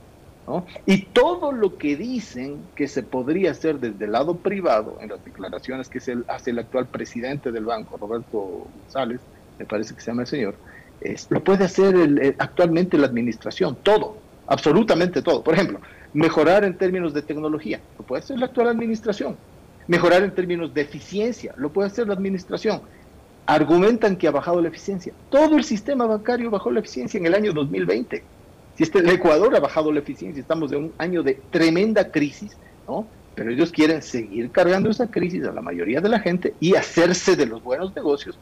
¿no? 0.46 0.66
Y 0.86 1.02
todo 1.06 1.52
lo 1.52 1.76
que 1.78 1.96
dicen 1.96 2.62
que 2.74 2.88
se 2.88 3.02
podría 3.02 3.52
hacer 3.52 3.78
desde 3.78 4.04
el 4.04 4.12
lado 4.12 4.36
privado, 4.36 4.98
en 5.00 5.10
las 5.10 5.24
declaraciones 5.24 5.88
que 5.88 5.98
hace 6.28 6.50
el 6.50 6.58
actual 6.58 6.86
presidente 6.86 7.52
del 7.52 7.64
banco, 7.64 7.96
Roberto 7.96 8.66
González, 8.82 9.20
me 9.58 9.64
parece 9.64 9.94
que 9.94 10.00
se 10.00 10.10
llama 10.10 10.22
el 10.22 10.28
señor, 10.28 10.54
es, 11.00 11.26
lo 11.30 11.42
puede 11.42 11.64
hacer 11.64 12.36
actualmente 12.38 12.98
la 12.98 13.06
administración, 13.06 13.76
todo, 13.82 14.16
absolutamente 14.46 15.22
todo. 15.22 15.44
Por 15.44 15.54
ejemplo, 15.54 15.80
mejorar 16.12 16.64
en 16.64 16.76
términos 16.76 17.14
de 17.14 17.22
tecnología, 17.22 17.80
lo 17.98 18.04
puede 18.04 18.22
hacer 18.22 18.38
la 18.38 18.46
actual 18.46 18.68
administración. 18.68 19.36
Mejorar 19.88 20.22
en 20.22 20.30
términos 20.30 20.72
de 20.72 20.80
eficiencia, 20.80 21.54
lo 21.56 21.72
puede 21.72 21.88
hacer 21.88 22.06
la 22.06 22.14
administración 22.14 22.82
argumentan 23.46 24.16
que 24.16 24.28
ha 24.28 24.30
bajado 24.30 24.60
la 24.60 24.68
eficiencia. 24.68 25.12
Todo 25.30 25.56
el 25.56 25.64
sistema 25.64 26.06
bancario 26.06 26.50
bajó 26.50 26.70
la 26.70 26.80
eficiencia 26.80 27.18
en 27.18 27.26
el 27.26 27.34
año 27.34 27.52
2020. 27.52 28.22
Si 28.76 28.82
este, 28.82 29.00
el 29.00 29.08
Ecuador 29.10 29.54
ha 29.54 29.60
bajado 29.60 29.92
la 29.92 30.00
eficiencia, 30.00 30.40
estamos 30.40 30.72
en 30.72 30.84
un 30.84 30.92
año 30.98 31.22
de 31.22 31.38
tremenda 31.50 32.10
crisis, 32.10 32.56
¿no? 32.88 33.06
Pero 33.34 33.50
ellos 33.50 33.72
quieren 33.72 34.02
seguir 34.02 34.50
cargando 34.50 34.90
esa 34.90 35.10
crisis 35.10 35.44
a 35.44 35.52
la 35.52 35.62
mayoría 35.62 36.00
de 36.00 36.08
la 36.08 36.20
gente 36.20 36.54
y 36.60 36.74
hacerse 36.74 37.36
de 37.36 37.46
los 37.46 37.62
buenos 37.62 37.94
negocios 37.94 38.38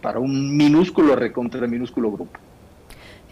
para 0.00 0.18
un 0.18 0.56
minúsculo 0.56 1.14
recontra 1.14 1.66
minúsculo 1.66 2.10
grupo. 2.10 2.38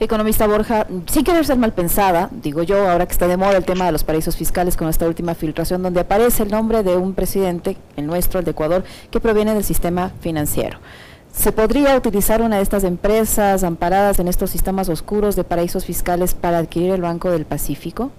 Economista 0.00 0.46
Borja, 0.46 0.86
sin 1.06 1.24
querer 1.24 1.44
ser 1.44 1.56
mal 1.56 1.72
pensada, 1.72 2.28
digo 2.30 2.62
yo, 2.62 2.88
ahora 2.88 3.06
que 3.06 3.12
está 3.12 3.26
de 3.26 3.36
moda 3.36 3.56
el 3.56 3.64
tema 3.64 3.84
de 3.86 3.90
los 3.90 4.04
paraísos 4.04 4.36
fiscales 4.36 4.76
con 4.76 4.88
esta 4.88 5.08
última 5.08 5.34
filtración 5.34 5.82
donde 5.82 5.98
aparece 5.98 6.44
el 6.44 6.52
nombre 6.52 6.84
de 6.84 6.96
un 6.96 7.14
presidente, 7.14 7.76
el 7.96 8.06
nuestro, 8.06 8.38
el 8.38 8.44
de 8.44 8.52
Ecuador, 8.52 8.84
que 9.10 9.18
proviene 9.18 9.54
del 9.54 9.64
sistema 9.64 10.12
financiero. 10.20 10.78
¿Se 11.38 11.52
podría 11.52 11.96
utilizar 11.96 12.42
una 12.42 12.56
de 12.56 12.62
estas 12.62 12.82
empresas 12.82 13.62
amparadas 13.62 14.18
en 14.18 14.26
estos 14.26 14.50
sistemas 14.50 14.88
oscuros 14.88 15.36
de 15.36 15.44
paraísos 15.44 15.84
fiscales 15.84 16.34
para 16.34 16.58
adquirir 16.58 16.90
el 16.90 17.00
Banco 17.00 17.30
del 17.30 17.44
Pacífico? 17.44 18.10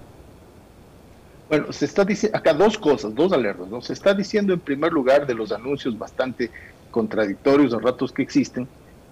Bueno, 1.50 1.70
se 1.70 1.84
está 1.84 2.02
diciendo 2.06 2.38
acá 2.38 2.54
dos 2.54 2.78
cosas, 2.78 3.14
dos 3.14 3.30
alertas. 3.34 3.68
¿no? 3.68 3.82
Se 3.82 3.92
está 3.92 4.14
diciendo 4.14 4.54
en 4.54 4.60
primer 4.60 4.90
lugar 4.90 5.26
de 5.26 5.34
los 5.34 5.52
anuncios 5.52 5.98
bastante 5.98 6.50
contradictorios 6.90 7.74
a 7.74 7.78
ratos 7.78 8.10
que 8.10 8.22
existen, 8.22 8.66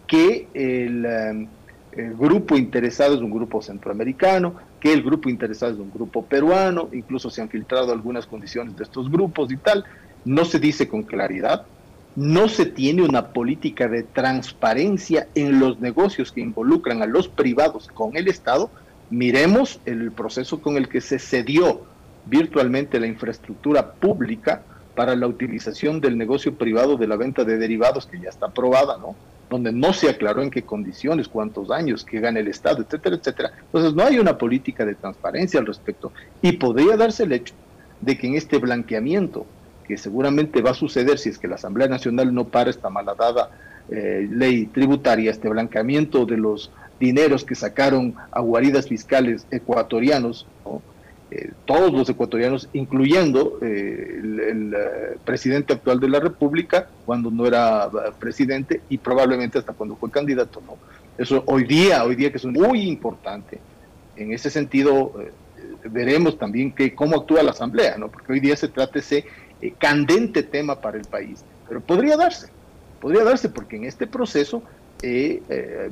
que 0.06 0.48
em, 0.54 1.46
el, 1.92 2.16
grupo 2.16 2.56
interesado 2.56 3.14
es 3.14 3.20
un 3.20 3.30
grupo 3.30 3.60
centroamericano, 3.60 4.54
que 4.80 4.90
el 4.90 5.02
grupo 5.02 5.28
interesado 5.28 5.74
es 5.74 5.78
un 5.78 5.92
grupo 5.92 6.24
peruano, 6.24 6.88
incluso 6.94 7.28
se 7.28 7.42
han 7.42 7.50
filtrado 7.50 7.92
algunas 7.92 8.26
condiciones 8.26 8.74
de 8.74 8.84
estos 8.84 9.10
grupos 9.10 9.52
y 9.52 9.58
tal. 9.58 9.84
no 10.24 10.46
se 10.46 10.58
dice 10.58 10.88
con 10.88 11.02
claridad, 11.02 11.66
no 12.18 12.48
se 12.48 12.66
tiene 12.66 13.02
una 13.02 13.28
política 13.28 13.86
de 13.86 14.02
transparencia 14.02 15.28
en 15.36 15.60
los 15.60 15.78
negocios 15.78 16.32
que 16.32 16.40
involucran 16.40 17.00
a 17.00 17.06
los 17.06 17.28
privados 17.28 17.86
con 17.94 18.16
el 18.16 18.26
Estado, 18.26 18.72
miremos 19.08 19.78
el 19.86 20.10
proceso 20.10 20.60
con 20.60 20.76
el 20.76 20.88
que 20.88 21.00
se 21.00 21.20
cedió 21.20 21.82
virtualmente 22.26 22.98
la 22.98 23.06
infraestructura 23.06 23.92
pública 23.92 24.62
para 24.96 25.14
la 25.14 25.28
utilización 25.28 26.00
del 26.00 26.18
negocio 26.18 26.56
privado 26.56 26.96
de 26.96 27.06
la 27.06 27.14
venta 27.14 27.44
de 27.44 27.56
derivados 27.56 28.06
que 28.06 28.18
ya 28.18 28.30
está 28.30 28.46
aprobada, 28.46 28.98
¿no? 28.98 29.14
Donde 29.48 29.70
no 29.70 29.92
se 29.92 30.10
aclaró 30.10 30.42
en 30.42 30.50
qué 30.50 30.62
condiciones, 30.62 31.28
cuántos 31.28 31.70
años, 31.70 32.04
que 32.04 32.18
gana 32.18 32.40
el 32.40 32.48
Estado, 32.48 32.82
etcétera, 32.82 33.14
etcétera. 33.14 33.52
Entonces 33.66 33.94
no 33.94 34.02
hay 34.02 34.18
una 34.18 34.36
política 34.36 34.84
de 34.84 34.96
transparencia 34.96 35.60
al 35.60 35.66
respecto. 35.66 36.10
Y 36.42 36.50
podría 36.50 36.96
darse 36.96 37.22
el 37.22 37.32
hecho 37.32 37.54
de 38.00 38.18
que 38.18 38.26
en 38.26 38.34
este 38.34 38.58
blanqueamiento, 38.58 39.46
que 39.88 39.96
seguramente 39.96 40.62
va 40.62 40.70
a 40.70 40.74
suceder 40.74 41.18
si 41.18 41.30
es 41.30 41.38
que 41.38 41.48
la 41.48 41.56
Asamblea 41.56 41.88
Nacional 41.88 42.32
no 42.32 42.44
para 42.44 42.70
esta 42.70 42.90
malhadada 42.90 43.50
eh, 43.90 44.28
ley 44.30 44.66
tributaria, 44.66 45.30
este 45.30 45.48
blanqueamiento 45.48 46.26
de 46.26 46.36
los 46.36 46.70
dineros 47.00 47.44
que 47.44 47.54
sacaron 47.54 48.14
a 48.30 48.40
guaridas 48.40 48.86
fiscales 48.86 49.46
ecuatorianos, 49.50 50.46
¿no? 50.64 50.82
Eh, 51.30 51.50
todos 51.66 51.92
los 51.92 52.08
ecuatorianos, 52.08 52.70
incluyendo 52.72 53.58
eh, 53.60 54.18
el, 54.18 54.74
eh, 54.74 55.18
presidente 55.26 55.74
actual 55.74 56.00
de 56.00 56.08
la 56.08 56.20
República, 56.20 56.88
cuando 57.04 57.30
no 57.30 57.46
era 57.46 57.90
presidente 58.18 58.80
y 58.88 58.96
probablemente 58.96 59.58
hasta 59.58 59.74
cuando 59.74 59.94
fue 59.96 60.10
candidato. 60.10 60.62
¿no? 60.66 60.78
Eso 61.18 61.42
hoy 61.44 61.64
día, 61.64 62.02
hoy 62.04 62.16
día 62.16 62.30
que 62.30 62.38
es 62.38 62.46
muy 62.46 62.80
importante. 62.80 63.58
En 64.16 64.32
ese 64.32 64.48
sentido, 64.48 65.12
veremos 65.84 66.38
también 66.38 66.72
que, 66.72 66.94
cómo 66.94 67.18
actúa 67.18 67.42
la 67.42 67.50
Asamblea, 67.50 67.98
¿no? 67.98 68.08
porque 68.08 68.32
hoy 68.32 68.40
día 68.40 68.56
se 68.56 68.68
trata 68.68 68.98
ese 68.98 69.26
candente 69.78 70.42
tema 70.42 70.80
para 70.80 70.98
el 70.98 71.04
país. 71.04 71.44
Pero 71.68 71.80
podría 71.80 72.16
darse, 72.16 72.48
podría 73.00 73.24
darse 73.24 73.48
porque 73.48 73.76
en 73.76 73.84
este 73.84 74.06
proceso 74.06 74.62
eh, 75.00 75.42
eh, 75.48 75.90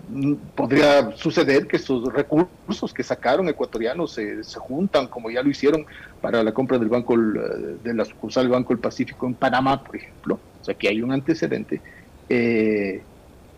podría 0.57 1.13
suceder 1.17 1.69
que 1.69 1.77
esos 1.77 2.13
recursos 2.13 2.93
que 2.93 3.05
sacaron 3.05 3.49
ecuatorianos 3.49 4.13
se, 4.13 4.43
juntan, 4.59 5.07
como 5.07 5.31
ya 5.31 5.43
lo 5.43 5.49
hicieron 5.49 5.87
para 6.21 6.43
la 6.43 6.53
compra 6.53 6.79
del 6.79 6.89
banco 6.89 7.17
de 7.17 7.95
la 7.95 8.05
sucursal 8.05 8.45
del 8.45 8.53
Banco 8.53 8.71
del 8.71 8.81
Pacífico 8.81 9.27
en 9.27 9.35
Panamá, 9.35 9.85
por 9.85 9.97
ejemplo. 9.97 10.41
O 10.61 10.65
sea, 10.65 10.75
que 10.75 10.89
hay 10.89 11.01
un 11.01 11.13
antecedente. 11.13 11.81
Eh, 12.29 13.01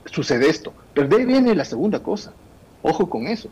sucede 0.04 0.50
esto. 0.50 0.74
Pero 0.92 1.08
de 1.08 1.16
ahí 1.16 1.24
viene 1.24 1.54
la 1.54 1.64
segunda 1.64 2.02
cosa. 2.02 2.32
Ojo 2.82 3.08
con 3.08 3.26
eso. 3.26 3.48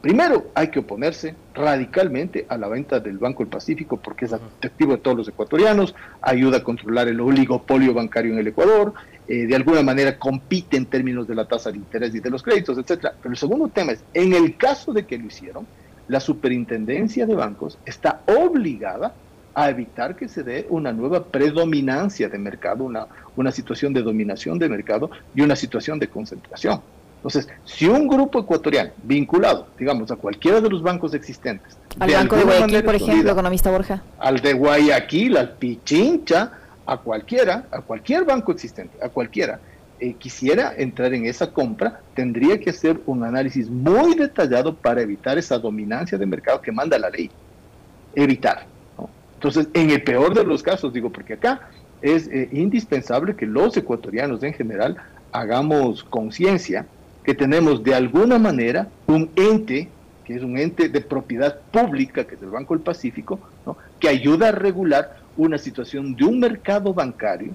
Primero, 0.00 0.46
hay 0.54 0.68
que 0.68 0.78
oponerse 0.78 1.34
radicalmente 1.52 2.46
a 2.48 2.56
la 2.56 2.68
venta 2.68 3.00
del 3.00 3.18
Banco 3.18 3.42
del 3.42 3.50
Pacífico 3.50 3.98
porque 3.98 4.24
es 4.24 4.32
atractivo 4.32 4.92
de 4.92 4.98
todos 4.98 5.16
los 5.18 5.28
ecuatorianos, 5.28 5.94
ayuda 6.22 6.58
a 6.58 6.64
controlar 6.64 7.08
el 7.08 7.20
oligopolio 7.20 7.92
bancario 7.92 8.32
en 8.32 8.38
el 8.38 8.46
Ecuador, 8.46 8.94
eh, 9.28 9.46
de 9.46 9.54
alguna 9.54 9.82
manera 9.82 10.18
compite 10.18 10.78
en 10.78 10.86
términos 10.86 11.28
de 11.28 11.34
la 11.34 11.46
tasa 11.46 11.70
de 11.70 11.76
interés 11.76 12.14
y 12.14 12.20
de 12.20 12.30
los 12.30 12.42
créditos, 12.42 12.78
etcétera. 12.78 13.14
Pero 13.20 13.32
el 13.32 13.38
segundo 13.38 13.68
tema 13.68 13.92
es, 13.92 14.02
en 14.14 14.32
el 14.32 14.56
caso 14.56 14.94
de 14.94 15.04
que 15.04 15.18
lo 15.18 15.26
hicieron, 15.26 15.66
la 16.08 16.18
superintendencia 16.18 17.26
de 17.26 17.34
bancos 17.34 17.78
está 17.84 18.22
obligada 18.26 19.12
a 19.54 19.68
evitar 19.68 20.16
que 20.16 20.28
se 20.28 20.42
dé 20.42 20.66
una 20.70 20.92
nueva 20.92 21.24
predominancia 21.26 22.30
de 22.30 22.38
mercado, 22.38 22.84
una, 22.84 23.06
una 23.36 23.52
situación 23.52 23.92
de 23.92 24.02
dominación 24.02 24.58
de 24.58 24.68
mercado 24.70 25.10
y 25.34 25.42
una 25.42 25.56
situación 25.56 25.98
de 25.98 26.08
concentración. 26.08 26.80
Entonces, 27.20 27.48
si 27.66 27.86
un 27.86 28.08
grupo 28.08 28.40
ecuatoriano 28.40 28.92
vinculado, 29.02 29.66
digamos, 29.78 30.10
a 30.10 30.16
cualquiera 30.16 30.62
de 30.62 30.70
los 30.70 30.82
bancos 30.82 31.12
existentes, 31.12 31.76
al 31.98 32.10
Banco 32.10 32.36
de 32.36 32.44
Guayaquil, 32.44 32.82
por 32.82 32.94
ejemplo, 32.94 33.32
economista 33.32 33.70
Borja, 33.70 34.02
al 34.18 34.40
de 34.40 34.54
Guayaquil, 34.54 35.36
al 35.36 35.50
Pichincha, 35.50 36.52
a 36.86 36.96
cualquiera, 36.96 37.66
a 37.70 37.82
cualquier 37.82 38.24
banco 38.24 38.52
existente, 38.52 38.96
a 39.04 39.10
cualquiera, 39.10 39.60
eh, 39.98 40.14
quisiera 40.14 40.72
entrar 40.74 41.12
en 41.12 41.26
esa 41.26 41.52
compra, 41.52 42.00
tendría 42.14 42.58
que 42.58 42.70
hacer 42.70 42.98
un 43.04 43.22
análisis 43.22 43.68
muy 43.68 44.14
detallado 44.14 44.74
para 44.74 45.02
evitar 45.02 45.36
esa 45.36 45.58
dominancia 45.58 46.16
de 46.16 46.24
mercado 46.24 46.62
que 46.62 46.72
manda 46.72 46.98
la 46.98 47.10
ley. 47.10 47.30
Evitar. 48.14 48.64
Entonces, 49.34 49.68
en 49.74 49.90
el 49.90 50.02
peor 50.02 50.34
de 50.34 50.42
los 50.42 50.62
casos, 50.62 50.92
digo, 50.94 51.10
porque 51.10 51.34
acá 51.34 51.68
es 52.00 52.28
eh, 52.28 52.48
indispensable 52.50 53.36
que 53.36 53.44
los 53.44 53.76
ecuatorianos 53.76 54.42
en 54.42 54.54
general 54.54 54.96
hagamos 55.32 56.02
conciencia 56.04 56.86
que 57.30 57.34
tenemos 57.36 57.84
de 57.84 57.94
alguna 57.94 58.40
manera 58.40 58.88
un 59.06 59.30
ente, 59.36 59.88
que 60.24 60.34
es 60.34 60.42
un 60.42 60.58
ente 60.58 60.88
de 60.88 61.00
propiedad 61.00 61.60
pública, 61.70 62.24
que 62.24 62.34
es 62.34 62.42
el 62.42 62.50
Banco 62.50 62.74
del 62.74 62.82
Pacífico, 62.82 63.38
que 64.00 64.08
ayuda 64.08 64.48
a 64.48 64.50
regular 64.50 65.18
una 65.36 65.56
situación 65.56 66.16
de 66.16 66.24
un 66.24 66.40
mercado 66.40 66.92
bancario, 66.92 67.52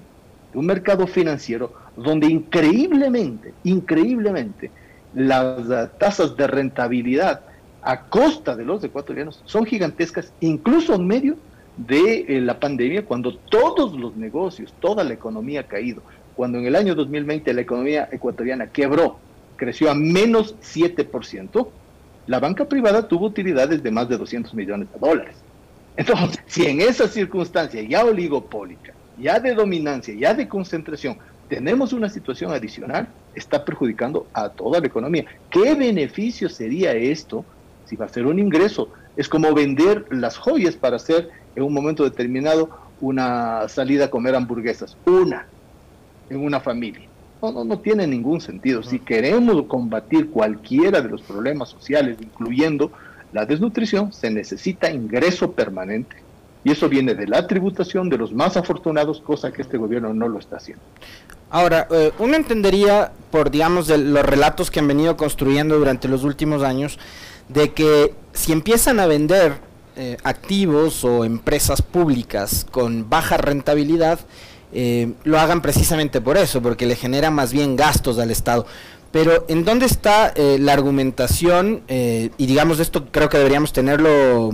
de 0.50 0.58
un 0.58 0.64
mercado 0.64 1.06
financiero, 1.06 1.74
donde 1.94 2.26
increíblemente, 2.26 3.52
increíblemente, 3.64 4.70
las 5.14 5.90
tasas 5.98 6.34
de 6.38 6.46
rentabilidad 6.46 7.42
a 7.82 8.00
costa 8.04 8.56
de 8.56 8.64
los 8.64 8.82
ecuatorianos 8.82 9.42
son 9.44 9.66
gigantescas, 9.66 10.32
incluso 10.40 10.94
en 10.94 11.06
medio 11.06 11.36
de 11.76 12.24
eh, 12.28 12.40
la 12.40 12.58
pandemia, 12.58 13.04
cuando 13.04 13.36
todos 13.36 13.92
los 13.92 14.16
negocios, 14.16 14.72
toda 14.80 15.04
la 15.04 15.12
economía 15.12 15.60
ha 15.60 15.64
caído, 15.64 16.00
cuando 16.34 16.56
en 16.56 16.64
el 16.64 16.76
año 16.76 16.94
2020 16.94 17.52
la 17.52 17.60
economía 17.60 18.08
ecuatoriana 18.10 18.68
quebró, 18.68 19.18
creció 19.56 19.90
a 19.90 19.94
menos 19.94 20.54
7%, 20.60 21.68
la 22.26 22.40
banca 22.40 22.64
privada 22.64 23.06
tuvo 23.06 23.26
utilidades 23.26 23.82
de 23.82 23.90
más 23.90 24.08
de 24.08 24.18
200 24.18 24.54
millones 24.54 24.88
de 24.92 24.98
dólares. 24.98 25.36
Entonces, 25.96 26.40
si 26.46 26.66
en 26.66 26.80
esa 26.80 27.08
circunstancia 27.08 27.82
ya 27.82 28.04
oligopólica, 28.04 28.92
ya 29.18 29.40
de 29.40 29.54
dominancia, 29.54 30.14
ya 30.14 30.34
de 30.34 30.46
concentración, 30.46 31.18
tenemos 31.48 31.92
una 31.92 32.08
situación 32.08 32.52
adicional, 32.52 33.08
está 33.34 33.64
perjudicando 33.64 34.26
a 34.32 34.48
toda 34.48 34.80
la 34.80 34.86
economía. 34.86 35.24
¿Qué 35.50 35.74
beneficio 35.74 36.48
sería 36.48 36.92
esto 36.92 37.44
si 37.86 37.96
va 37.96 38.06
a 38.06 38.08
ser 38.08 38.26
un 38.26 38.38
ingreso? 38.38 38.90
Es 39.16 39.28
como 39.28 39.54
vender 39.54 40.04
las 40.10 40.36
joyas 40.36 40.74
para 40.74 40.96
hacer 40.96 41.30
en 41.54 41.62
un 41.62 41.72
momento 41.72 42.04
determinado 42.04 42.68
una 43.00 43.68
salida 43.68 44.06
a 44.06 44.10
comer 44.10 44.34
hamburguesas. 44.34 44.96
Una, 45.06 45.46
en 46.28 46.44
una 46.44 46.60
familia. 46.60 47.08
No, 47.46 47.52
no, 47.52 47.64
no 47.64 47.78
tiene 47.78 48.06
ningún 48.06 48.40
sentido. 48.40 48.82
Si 48.82 48.98
queremos 48.98 49.66
combatir 49.66 50.30
cualquiera 50.30 51.00
de 51.00 51.08
los 51.08 51.22
problemas 51.22 51.68
sociales, 51.68 52.16
incluyendo 52.20 52.90
la 53.32 53.46
desnutrición, 53.46 54.12
se 54.12 54.30
necesita 54.30 54.90
ingreso 54.90 55.52
permanente. 55.52 56.16
Y 56.64 56.72
eso 56.72 56.88
viene 56.88 57.14
de 57.14 57.28
la 57.28 57.46
tributación 57.46 58.08
de 58.08 58.18
los 58.18 58.32
más 58.32 58.56
afortunados, 58.56 59.20
cosa 59.20 59.52
que 59.52 59.62
este 59.62 59.76
gobierno 59.76 60.12
no 60.12 60.28
lo 60.28 60.40
está 60.40 60.56
haciendo. 60.56 60.82
Ahora, 61.50 61.86
eh, 61.92 62.10
uno 62.18 62.34
entendería 62.34 63.12
por, 63.30 63.52
digamos, 63.52 63.86
de 63.86 63.98
los 63.98 64.24
relatos 64.24 64.70
que 64.70 64.80
han 64.80 64.88
venido 64.88 65.16
construyendo 65.16 65.78
durante 65.78 66.08
los 66.08 66.24
últimos 66.24 66.64
años, 66.64 66.98
de 67.48 67.72
que 67.72 68.12
si 68.32 68.50
empiezan 68.50 68.98
a 68.98 69.06
vender 69.06 69.58
eh, 69.94 70.16
activos 70.24 71.04
o 71.04 71.24
empresas 71.24 71.82
públicas 71.82 72.66
con 72.72 73.08
baja 73.08 73.36
rentabilidad, 73.36 74.18
eh, 74.78 75.14
lo 75.24 75.40
hagan 75.40 75.62
precisamente 75.62 76.20
por 76.20 76.36
eso, 76.36 76.60
porque 76.60 76.84
le 76.84 76.96
genera 76.96 77.30
más 77.30 77.50
bien 77.50 77.76
gastos 77.76 78.18
al 78.18 78.30
Estado. 78.30 78.66
Pero 79.10 79.46
¿en 79.48 79.64
dónde 79.64 79.86
está 79.86 80.34
eh, 80.36 80.58
la 80.60 80.74
argumentación? 80.74 81.80
Eh, 81.88 82.28
y 82.36 82.44
digamos, 82.44 82.78
esto 82.78 83.06
creo 83.10 83.30
que 83.30 83.38
deberíamos 83.38 83.72
tenerlo, 83.72 84.50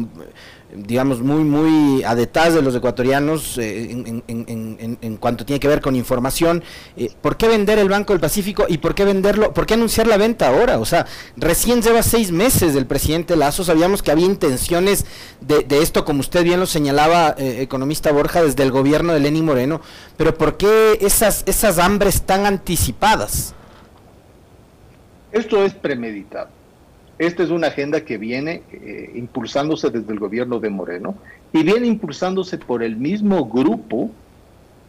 digamos, 0.75 1.21
muy, 1.21 1.45
muy 1.45 2.03
a 2.05 2.15
detalle 2.15 2.57
de 2.57 2.63
los 2.63 2.75
ecuatorianos 2.75 3.59
en, 3.59 4.23
en, 4.27 5.17
cuanto 5.17 5.45
tiene 5.45 5.61
que 5.61 5.69
ver 5.69 5.81
con 5.81 5.97
información. 5.97 6.63
¿Por 7.21 7.37
qué 7.37 7.49
vender 7.49 7.79
el 7.79 7.89
Banco 7.89 8.13
del 8.13 8.21
Pacífico 8.21 8.67
y 8.69 8.79
por 8.79 8.95
qué 8.95 9.05
venderlo? 9.05 9.53
¿Por 9.53 9.67
qué 9.67 9.75
anunciar 9.75 10.07
la 10.07 10.17
venta 10.17 10.49
ahora? 10.49 10.79
O 10.79 10.85
sea, 10.85 11.07
recién 11.37 11.83
lleva 11.83 12.03
seis 12.03 12.33
meses 12.33 12.75
del 12.75 12.87
presidente 12.87 13.37
Lazo, 13.37 13.65
sabíamos 13.65 14.03
que 14.03 14.11
había 14.11 14.27
intenciones 14.27 15.05
de, 15.41 15.61
de 15.61 15.83
esto, 15.83 16.05
como 16.05 16.21
usted 16.21 16.45
bien 16.45 16.61
lo 16.61 16.67
señalaba, 16.67 17.35
economista 17.39 18.13
Borja, 18.13 18.43
desde 18.43 18.63
el 18.63 18.71
gobierno 18.71 19.13
de 19.13 19.21
Lenín 19.21 19.45
Moreno, 19.45 19.81
pero 20.17 20.37
¿por 20.37 20.57
qué 20.57 20.99
esas, 21.01 21.43
esas 21.47 21.79
hambres 21.79 22.23
tan 22.23 22.47
anticipadas? 22.47 23.55
Esto 25.33 25.65
es 25.65 25.73
premeditado. 25.75 26.62
Esta 27.23 27.45
es 27.45 27.51
una 27.51 27.69
agenda 27.69 28.05
que 28.05 28.19
viene 28.19 28.65
eh, 28.73 29.13
impulsándose 29.15 29.91
desde 29.91 30.13
el 30.13 30.19
gobierno 30.19 30.59
de 30.59 30.71
Moreno 30.71 31.15
y 31.53 31.63
viene 31.63 31.87
impulsándose 31.87 32.59
por 32.59 32.83
el 32.83 32.97
mismo 32.97 33.45
grupo 33.49 34.11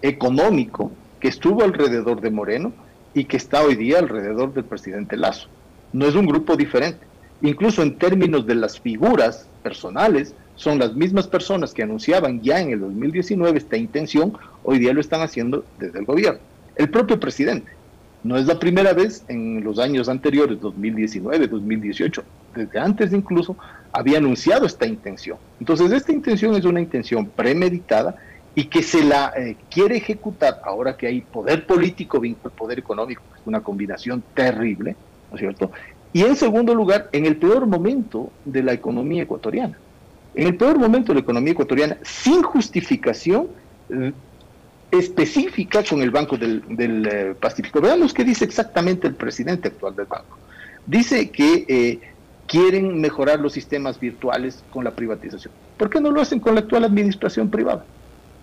económico 0.01 0.91
que 1.19 1.27
estuvo 1.27 1.61
alrededor 1.63 2.21
de 2.21 2.31
Moreno 2.31 2.73
y 3.13 3.25
que 3.25 3.37
está 3.37 3.61
hoy 3.61 3.75
día 3.75 3.99
alrededor 3.99 4.51
del 4.51 4.63
presidente 4.63 5.15
Lazo. 5.15 5.47
No 5.91 6.07
es 6.07 6.15
un 6.15 6.25
grupo 6.25 6.55
diferente. 6.55 7.05
Incluso 7.43 7.83
en 7.83 7.99
términos 7.99 8.47
de 8.47 8.55
las 8.55 8.79
figuras 8.79 9.47
personales, 9.61 10.33
son 10.55 10.79
las 10.79 10.95
mismas 10.95 11.27
personas 11.27 11.71
que 11.71 11.83
anunciaban 11.83 12.41
ya 12.41 12.59
en 12.59 12.71
el 12.71 12.79
2019 12.79 13.59
esta 13.59 13.77
intención, 13.77 14.35
hoy 14.63 14.79
día 14.79 14.91
lo 14.91 15.01
están 15.01 15.21
haciendo 15.21 15.63
desde 15.77 15.99
el 15.99 16.05
gobierno. 16.05 16.39
El 16.77 16.89
propio 16.89 17.19
presidente. 17.19 17.71
No 18.23 18.37
es 18.37 18.45
la 18.45 18.57
primera 18.57 18.93
vez 18.93 19.25
en 19.27 19.63
los 19.63 19.79
años 19.79 20.07
anteriores, 20.07 20.59
2019, 20.61 21.47
2018, 21.47 22.23
desde 22.55 22.79
antes 22.79 23.11
incluso, 23.11 23.57
había 23.91 24.17
anunciado 24.17 24.65
esta 24.65 24.85
intención. 24.85 25.37
Entonces, 25.59 25.91
esta 25.91 26.13
intención 26.13 26.55
es 26.55 26.63
una 26.63 26.79
intención 26.79 27.27
premeditada 27.27 28.15
y 28.55 28.65
que 28.65 28.81
se 28.81 29.03
la 29.03 29.33
eh, 29.35 29.57
quiere 29.69 29.97
ejecutar 29.97 30.61
ahora 30.63 30.95
que 30.95 31.07
hay 31.07 31.21
poder 31.21 31.65
político 31.65 32.19
vinculado 32.19 32.49
al 32.53 32.57
poder 32.57 32.79
económico, 32.79 33.23
que 33.33 33.41
es 33.41 33.47
una 33.47 33.61
combinación 33.61 34.23
terrible, 34.33 34.95
¿no 35.29 35.35
es 35.35 35.41
cierto? 35.41 35.71
Y 36.13 36.21
en 36.21 36.35
segundo 36.35 36.73
lugar, 36.75 37.09
en 37.11 37.25
el 37.25 37.35
peor 37.37 37.65
momento 37.65 38.31
de 38.45 38.63
la 38.63 38.71
economía 38.71 39.23
ecuatoriana. 39.23 39.77
En 40.35 40.47
el 40.47 40.55
peor 40.55 40.77
momento 40.77 41.11
de 41.11 41.15
la 41.15 41.21
economía 41.21 41.53
ecuatoriana, 41.53 41.97
sin 42.03 42.41
justificación 42.41 43.47
específica 44.99 45.83
con 45.83 46.01
el 46.01 46.11
Banco 46.11 46.37
del, 46.37 46.63
eh, 46.69 47.35
Pacífico. 47.39 47.81
Veamos 47.81 48.13
qué 48.13 48.23
dice 48.23 48.45
exactamente 48.45 49.07
el 49.07 49.15
presidente 49.15 49.69
actual 49.69 49.95
del 49.95 50.05
banco. 50.05 50.37
Dice 50.85 51.29
que 51.29 51.99
quieren 52.45 52.99
mejorar 52.99 53.39
los 53.39 53.53
sistemas 53.53 53.99
virtuales 53.99 54.63
con 54.69 54.83
la 54.83 54.91
privatización. 54.91 55.53
¿Por 55.77 55.89
qué 55.89 55.99
no 56.01 56.11
lo 56.11 56.21
hacen 56.21 56.39
con 56.39 56.55
la 56.55 56.61
actual 56.61 56.83
administración 56.83 57.49
privada? 57.49 57.85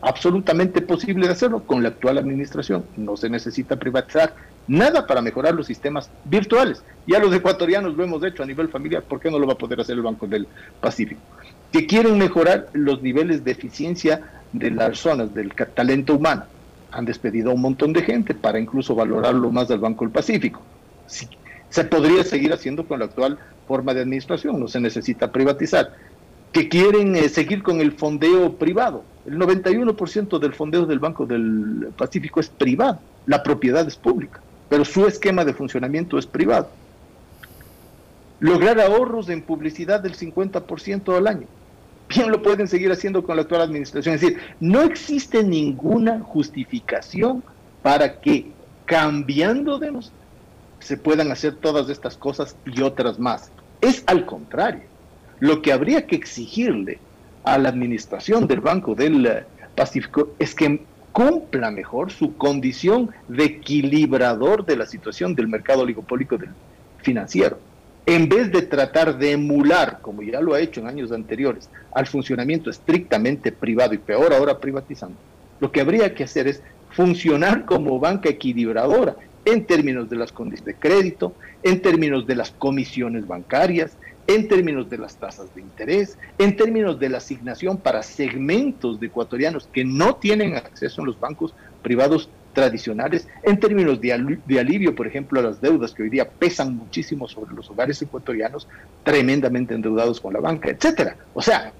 absolutamente 0.02 0.80
posible 0.80 1.26
de 1.26 1.32
hacerlo 1.32 1.62
con 1.64 1.82
la 1.82 1.90
actual 1.90 2.18
administración. 2.18 2.84
No 2.96 3.16
se 3.16 3.28
necesita 3.28 3.76
privatizar 3.76 4.34
nada 4.66 5.06
para 5.06 5.20
mejorar 5.20 5.54
los 5.54 5.66
sistemas 5.66 6.10
virtuales. 6.24 6.82
Ya 7.06 7.18
los 7.18 7.34
ecuatorianos 7.34 7.96
lo 7.96 8.04
hemos 8.04 8.24
hecho 8.24 8.42
a 8.42 8.46
nivel 8.46 8.68
familiar, 8.68 9.02
¿por 9.02 9.20
qué 9.20 9.30
no 9.30 9.38
lo 9.38 9.46
va 9.46 9.54
a 9.54 9.58
poder 9.58 9.80
hacer 9.80 9.96
el 9.96 10.02
Banco 10.02 10.26
del 10.26 10.46
Pacífico? 10.80 11.20
Que 11.72 11.86
quieren 11.86 12.18
mejorar 12.18 12.68
los 12.72 13.02
niveles 13.02 13.44
de 13.44 13.52
eficiencia 13.52 14.22
de 14.52 14.70
las 14.70 14.98
zonas, 14.98 15.34
del 15.34 15.52
talento 15.74 16.14
humano. 16.14 16.44
Han 16.92 17.04
despedido 17.04 17.50
a 17.50 17.54
un 17.54 17.60
montón 17.60 17.92
de 17.92 18.02
gente 18.02 18.34
para 18.34 18.58
incluso 18.58 18.94
valorarlo 18.94 19.50
más 19.50 19.68
del 19.68 19.78
Banco 19.78 20.04
del 20.04 20.12
Pacífico. 20.12 20.60
se 21.06 21.84
podría 21.84 22.24
seguir 22.24 22.52
haciendo 22.52 22.84
con 22.86 22.98
la 22.98 23.04
actual 23.04 23.38
forma 23.68 23.94
de 23.94 24.00
administración, 24.00 24.58
no 24.58 24.66
se 24.66 24.80
necesita 24.80 25.30
privatizar 25.30 25.92
que 26.52 26.68
quieren 26.68 27.14
eh, 27.14 27.28
seguir 27.28 27.62
con 27.62 27.80
el 27.80 27.92
fondeo 27.92 28.56
privado. 28.56 29.04
El 29.26 29.38
91% 29.38 30.38
del 30.38 30.52
fondeo 30.54 30.86
del 30.86 30.98
Banco 30.98 31.26
del 31.26 31.90
Pacífico 31.96 32.40
es 32.40 32.48
privado, 32.48 32.98
la 33.26 33.42
propiedad 33.42 33.86
es 33.86 33.96
pública, 33.96 34.40
pero 34.68 34.84
su 34.84 35.06
esquema 35.06 35.44
de 35.44 35.54
funcionamiento 35.54 36.18
es 36.18 36.26
privado. 36.26 36.68
Lograr 38.40 38.80
ahorros 38.80 39.28
en 39.28 39.42
publicidad 39.42 40.00
del 40.00 40.16
50% 40.16 41.16
al 41.16 41.26
año. 41.26 41.46
Bien 42.10 42.30
lo 42.30 42.42
pueden 42.42 42.66
seguir 42.66 42.90
haciendo 42.90 43.22
con 43.22 43.36
la 43.36 43.42
actual 43.42 43.62
administración. 43.62 44.16
Es 44.16 44.20
decir, 44.20 44.38
no 44.58 44.82
existe 44.82 45.44
ninguna 45.44 46.20
justificación 46.20 47.42
para 47.82 48.20
que 48.20 48.50
cambiando 48.84 49.78
de 49.78 49.92
nos 49.92 50.12
se 50.80 50.96
puedan 50.96 51.30
hacer 51.30 51.54
todas 51.56 51.88
estas 51.88 52.16
cosas 52.16 52.56
y 52.66 52.82
otras 52.82 53.18
más. 53.18 53.52
Es 53.80 54.02
al 54.06 54.26
contrario 54.26 54.82
lo 55.38 55.62
que 55.62 55.72
habría 55.72 56.06
que 56.06 56.16
exigirle 56.16 56.98
a 57.44 57.58
la 57.58 57.68
administración 57.68 58.46
del 58.46 58.60
Banco 58.60 58.94
del 58.94 59.24
eh, 59.26 59.44
Pacífico 59.76 60.34
es 60.38 60.54
que 60.54 60.82
cumpla 61.12 61.70
mejor 61.70 62.10
su 62.10 62.36
condición 62.36 63.10
de 63.28 63.44
equilibrador 63.44 64.66
de 64.66 64.76
la 64.76 64.86
situación 64.86 65.34
del 65.34 65.48
mercado 65.48 65.82
oligopólico 65.82 66.36
del 66.36 66.50
financiero. 66.98 67.58
En 68.06 68.28
vez 68.28 68.50
de 68.50 68.62
tratar 68.62 69.18
de 69.18 69.32
emular, 69.32 70.00
como 70.00 70.22
ya 70.22 70.40
lo 70.40 70.54
ha 70.54 70.60
hecho 70.60 70.80
en 70.80 70.88
años 70.88 71.12
anteriores, 71.12 71.68
al 71.92 72.06
funcionamiento 72.06 72.70
estrictamente 72.70 73.52
privado 73.52 73.94
y 73.94 73.98
peor 73.98 74.32
ahora 74.32 74.58
privatizando, 74.58 75.16
lo 75.60 75.70
que 75.70 75.80
habría 75.80 76.14
que 76.14 76.24
hacer 76.24 76.48
es 76.48 76.62
funcionar 76.90 77.66
como 77.66 78.00
banca 78.00 78.28
equilibradora 78.28 79.16
en 79.44 79.64
términos 79.66 80.10
de 80.10 80.16
las 80.16 80.32
condiciones 80.32 80.64
de 80.64 80.74
crédito, 80.74 81.34
en 81.62 81.80
términos 81.80 82.26
de 82.26 82.36
las 82.36 82.50
comisiones 82.50 83.26
bancarias, 83.26 83.96
en 84.26 84.48
términos 84.48 84.88
de 84.88 84.98
las 84.98 85.16
tasas 85.16 85.54
de 85.54 85.60
interés, 85.60 86.16
en 86.38 86.56
términos 86.56 86.98
de 87.00 87.08
la 87.08 87.18
asignación 87.18 87.78
para 87.78 88.02
segmentos 88.02 89.00
de 89.00 89.06
ecuatorianos 89.06 89.68
que 89.72 89.84
no 89.84 90.16
tienen 90.16 90.54
acceso 90.54 91.02
a 91.02 91.04
los 91.04 91.18
bancos 91.18 91.54
privados 91.82 92.28
tradicionales, 92.52 93.28
en 93.42 93.58
términos 93.58 94.00
de, 94.00 94.12
alivio, 94.58 94.94
por 94.94 95.06
ejemplo, 95.06 95.40
a 95.40 95.42
las 95.42 95.60
deudas 95.60 95.92
que 95.92 96.02
hoy 96.02 96.10
día 96.10 96.28
pesan 96.28 96.76
muchísimo 96.76 97.28
sobre 97.28 97.54
los 97.54 97.70
hogares 97.70 98.00
ecuatorianos, 98.02 98.66
tremendamente 99.02 99.74
endeudados 99.74 100.20
con 100.20 100.32
la 100.32 100.40
banca, 100.40 100.70
etcétera. 100.70 101.16
O 101.34 101.42
sea, 101.42 101.72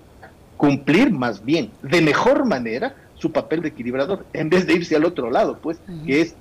cumplir 0.57 1.11
más 1.11 1.45
bien, 1.45 1.71
de 1.83 2.01
mejor 2.01 2.45
manera, 2.45 2.95
su 3.15 3.33
papel 3.33 3.63
de 3.63 3.69
equilibrador, 3.69 4.25
en 4.33 4.49
vez 4.49 4.67
de 4.67 4.75
irse 4.75 4.97
al 4.97 5.05
otro 5.05 5.31
lado, 5.31 5.59
pues, 5.61 5.79
que 6.07 6.21
es 6.21 6.35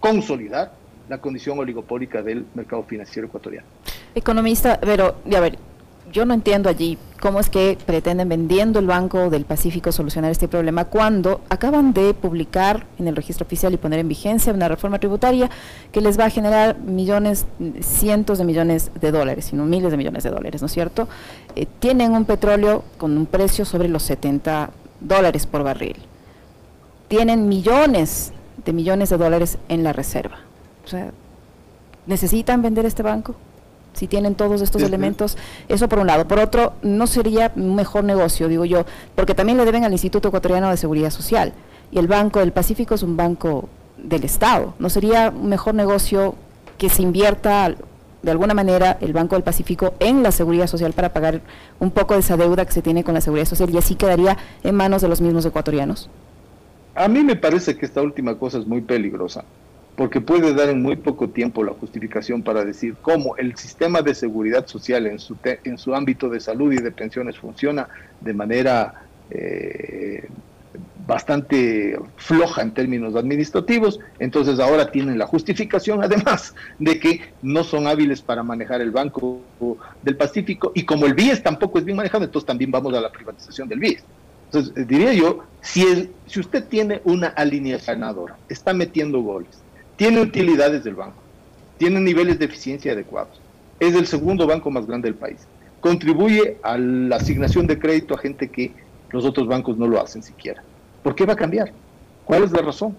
consolidar 0.00 0.72
la 1.08 1.18
condición 1.18 1.58
oligopólica 1.58 2.22
del 2.22 2.46
mercado 2.54 2.82
financiero 2.82 3.28
ecuatoriano. 3.28 3.66
Economista, 4.14 4.78
pero, 4.80 5.16
a 5.34 5.40
ver, 5.40 5.58
yo 6.14 6.24
no 6.24 6.32
entiendo 6.32 6.70
allí 6.70 6.96
cómo 7.20 7.40
es 7.40 7.50
que 7.50 7.76
pretenden 7.84 8.28
vendiendo 8.28 8.78
el 8.78 8.86
Banco 8.86 9.30
del 9.30 9.44
Pacífico 9.44 9.90
solucionar 9.90 10.30
este 10.30 10.46
problema 10.46 10.84
cuando 10.84 11.40
acaban 11.48 11.92
de 11.92 12.14
publicar 12.14 12.86
en 13.00 13.08
el 13.08 13.16
registro 13.16 13.44
oficial 13.44 13.74
y 13.74 13.78
poner 13.78 13.98
en 13.98 14.06
vigencia 14.06 14.52
una 14.52 14.68
reforma 14.68 15.00
tributaria 15.00 15.50
que 15.90 16.00
les 16.00 16.18
va 16.18 16.26
a 16.26 16.30
generar 16.30 16.78
millones, 16.78 17.46
cientos 17.80 18.38
de 18.38 18.44
millones 18.44 18.92
de 19.00 19.10
dólares, 19.10 19.46
sino 19.46 19.64
miles 19.64 19.90
de 19.90 19.96
millones 19.96 20.22
de 20.22 20.30
dólares, 20.30 20.62
¿no 20.62 20.66
es 20.66 20.72
cierto? 20.72 21.08
Eh, 21.56 21.66
tienen 21.80 22.12
un 22.12 22.24
petróleo 22.26 22.84
con 22.96 23.18
un 23.18 23.26
precio 23.26 23.64
sobre 23.64 23.88
los 23.88 24.04
70 24.04 24.70
dólares 25.00 25.46
por 25.46 25.64
barril. 25.64 25.96
Tienen 27.08 27.48
millones 27.48 28.32
de 28.64 28.72
millones 28.72 29.10
de 29.10 29.16
dólares 29.16 29.58
en 29.68 29.82
la 29.82 29.92
reserva. 29.92 30.38
O 30.84 30.88
sea, 30.88 31.10
¿necesitan 32.06 32.62
vender 32.62 32.86
este 32.86 33.02
banco? 33.02 33.34
Si 33.94 34.08
tienen 34.08 34.34
todos 34.34 34.60
estos 34.60 34.82
elementos, 34.82 35.38
eso 35.68 35.88
por 35.88 36.00
un 36.00 36.08
lado. 36.08 36.26
Por 36.26 36.40
otro, 36.40 36.74
no 36.82 37.06
sería 37.06 37.52
un 37.56 37.74
mejor 37.74 38.04
negocio, 38.04 38.48
digo 38.48 38.64
yo, 38.64 38.84
porque 39.14 39.34
también 39.34 39.56
le 39.56 39.64
deben 39.64 39.84
al 39.84 39.92
Instituto 39.92 40.28
Ecuatoriano 40.28 40.68
de 40.70 40.76
Seguridad 40.76 41.10
Social. 41.10 41.52
Y 41.92 41.98
el 41.98 42.08
Banco 42.08 42.40
del 42.40 42.52
Pacífico 42.52 42.94
es 42.94 43.02
un 43.02 43.16
banco 43.16 43.68
del 43.96 44.24
Estado. 44.24 44.74
¿No 44.78 44.90
sería 44.90 45.30
un 45.30 45.48
mejor 45.48 45.74
negocio 45.74 46.34
que 46.76 46.88
se 46.88 47.02
invierta 47.02 47.74
de 48.22 48.30
alguna 48.30 48.54
manera 48.54 48.98
el 49.00 49.12
Banco 49.12 49.36
del 49.36 49.44
Pacífico 49.44 49.94
en 50.00 50.22
la 50.22 50.32
seguridad 50.32 50.66
social 50.66 50.92
para 50.92 51.12
pagar 51.12 51.40
un 51.78 51.90
poco 51.90 52.14
de 52.14 52.20
esa 52.20 52.36
deuda 52.36 52.64
que 52.64 52.72
se 52.72 52.82
tiene 52.82 53.04
con 53.04 53.14
la 53.14 53.20
seguridad 53.20 53.46
social 53.46 53.70
y 53.70 53.78
así 53.78 53.94
quedaría 53.94 54.36
en 54.62 54.74
manos 54.74 55.02
de 55.02 55.08
los 55.08 55.20
mismos 55.20 55.44
ecuatorianos? 55.46 56.10
A 56.94 57.06
mí 57.08 57.22
me 57.22 57.36
parece 57.36 57.76
que 57.76 57.86
esta 57.86 58.02
última 58.02 58.36
cosa 58.38 58.58
es 58.58 58.66
muy 58.66 58.80
peligrosa 58.80 59.44
porque 59.96 60.20
puede 60.20 60.54
dar 60.54 60.68
en 60.68 60.82
muy 60.82 60.96
poco 60.96 61.28
tiempo 61.28 61.62
la 61.62 61.72
justificación 61.72 62.42
para 62.42 62.64
decir 62.64 62.96
cómo 63.00 63.36
el 63.36 63.56
sistema 63.56 64.02
de 64.02 64.14
seguridad 64.14 64.66
social 64.66 65.06
en 65.06 65.18
su, 65.18 65.36
en 65.44 65.78
su 65.78 65.94
ámbito 65.94 66.28
de 66.28 66.40
salud 66.40 66.72
y 66.72 66.78
de 66.78 66.90
pensiones 66.90 67.38
funciona 67.38 67.88
de 68.20 68.34
manera 68.34 69.04
eh, 69.30 70.28
bastante 71.06 71.98
floja 72.16 72.62
en 72.62 72.72
términos 72.72 73.14
administrativos, 73.14 74.00
entonces 74.18 74.58
ahora 74.58 74.90
tienen 74.90 75.18
la 75.18 75.26
justificación 75.26 76.02
además 76.02 76.54
de 76.78 76.98
que 76.98 77.20
no 77.42 77.62
son 77.62 77.86
hábiles 77.86 78.20
para 78.22 78.42
manejar 78.42 78.80
el 78.80 78.90
Banco 78.90 79.42
del 80.02 80.16
Pacífico 80.16 80.72
y 80.74 80.84
como 80.84 81.06
el 81.06 81.14
BIES 81.14 81.42
tampoco 81.42 81.78
es 81.78 81.84
bien 81.84 81.96
manejado, 81.96 82.24
entonces 82.24 82.46
también 82.46 82.70
vamos 82.70 82.94
a 82.94 83.00
la 83.00 83.12
privatización 83.12 83.68
del 83.68 83.78
BIES. 83.78 84.04
Entonces, 84.46 84.76
eh, 84.76 84.84
diría 84.86 85.12
yo, 85.12 85.44
si, 85.60 85.82
el, 85.82 86.12
si 86.26 86.40
usted 86.40 86.64
tiene 86.68 87.00
una 87.04 87.28
alineación 87.28 88.00
ganadora, 88.00 88.36
está 88.48 88.72
metiendo 88.72 89.20
goles, 89.20 89.63
tiene 89.96 90.20
utilidades 90.20 90.84
del 90.84 90.94
banco, 90.94 91.22
tiene 91.78 92.00
niveles 92.00 92.38
de 92.38 92.46
eficiencia 92.46 92.92
adecuados, 92.92 93.40
es 93.80 93.94
el 93.94 94.06
segundo 94.06 94.46
banco 94.46 94.70
más 94.70 94.86
grande 94.86 95.08
del 95.08 95.18
país, 95.18 95.46
contribuye 95.80 96.58
a 96.62 96.78
la 96.78 97.16
asignación 97.16 97.66
de 97.66 97.78
crédito 97.78 98.14
a 98.14 98.18
gente 98.18 98.48
que 98.48 98.72
los 99.10 99.24
otros 99.24 99.46
bancos 99.46 99.76
no 99.76 99.86
lo 99.86 100.00
hacen 100.00 100.22
siquiera. 100.22 100.62
¿Por 101.02 101.14
qué 101.14 101.26
va 101.26 101.34
a 101.34 101.36
cambiar? 101.36 101.72
¿Cuál 102.24 102.44
es 102.44 102.52
la 102.52 102.62
razón? 102.62 102.96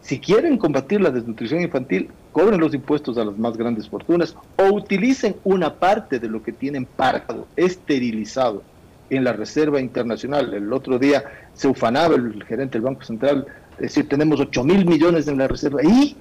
Si 0.00 0.20
quieren 0.20 0.58
combatir 0.58 1.00
la 1.00 1.10
desnutrición 1.10 1.62
infantil, 1.62 2.10
cobren 2.30 2.60
los 2.60 2.74
impuestos 2.74 3.16
a 3.16 3.24
las 3.24 3.38
más 3.38 3.56
grandes 3.56 3.88
fortunas 3.88 4.36
o 4.58 4.64
utilicen 4.64 5.36
una 5.44 5.74
parte 5.76 6.18
de 6.18 6.28
lo 6.28 6.42
que 6.42 6.52
tienen 6.52 6.84
parado, 6.84 7.48
esterilizado 7.56 8.62
en 9.08 9.24
la 9.24 9.32
Reserva 9.32 9.80
Internacional. 9.80 10.52
El 10.52 10.72
otro 10.72 10.98
día 10.98 11.24
se 11.54 11.68
ufanaba 11.68 12.16
el 12.16 12.44
gerente 12.44 12.72
del 12.72 12.82
Banco 12.82 13.02
Central 13.02 13.46
es 13.76 13.80
decir, 13.80 14.08
tenemos 14.08 14.40
8 14.40 14.64
mil 14.64 14.86
millones 14.86 15.26
en 15.28 15.38
la 15.38 15.48
reserva 15.48 15.82
y 15.82 16.16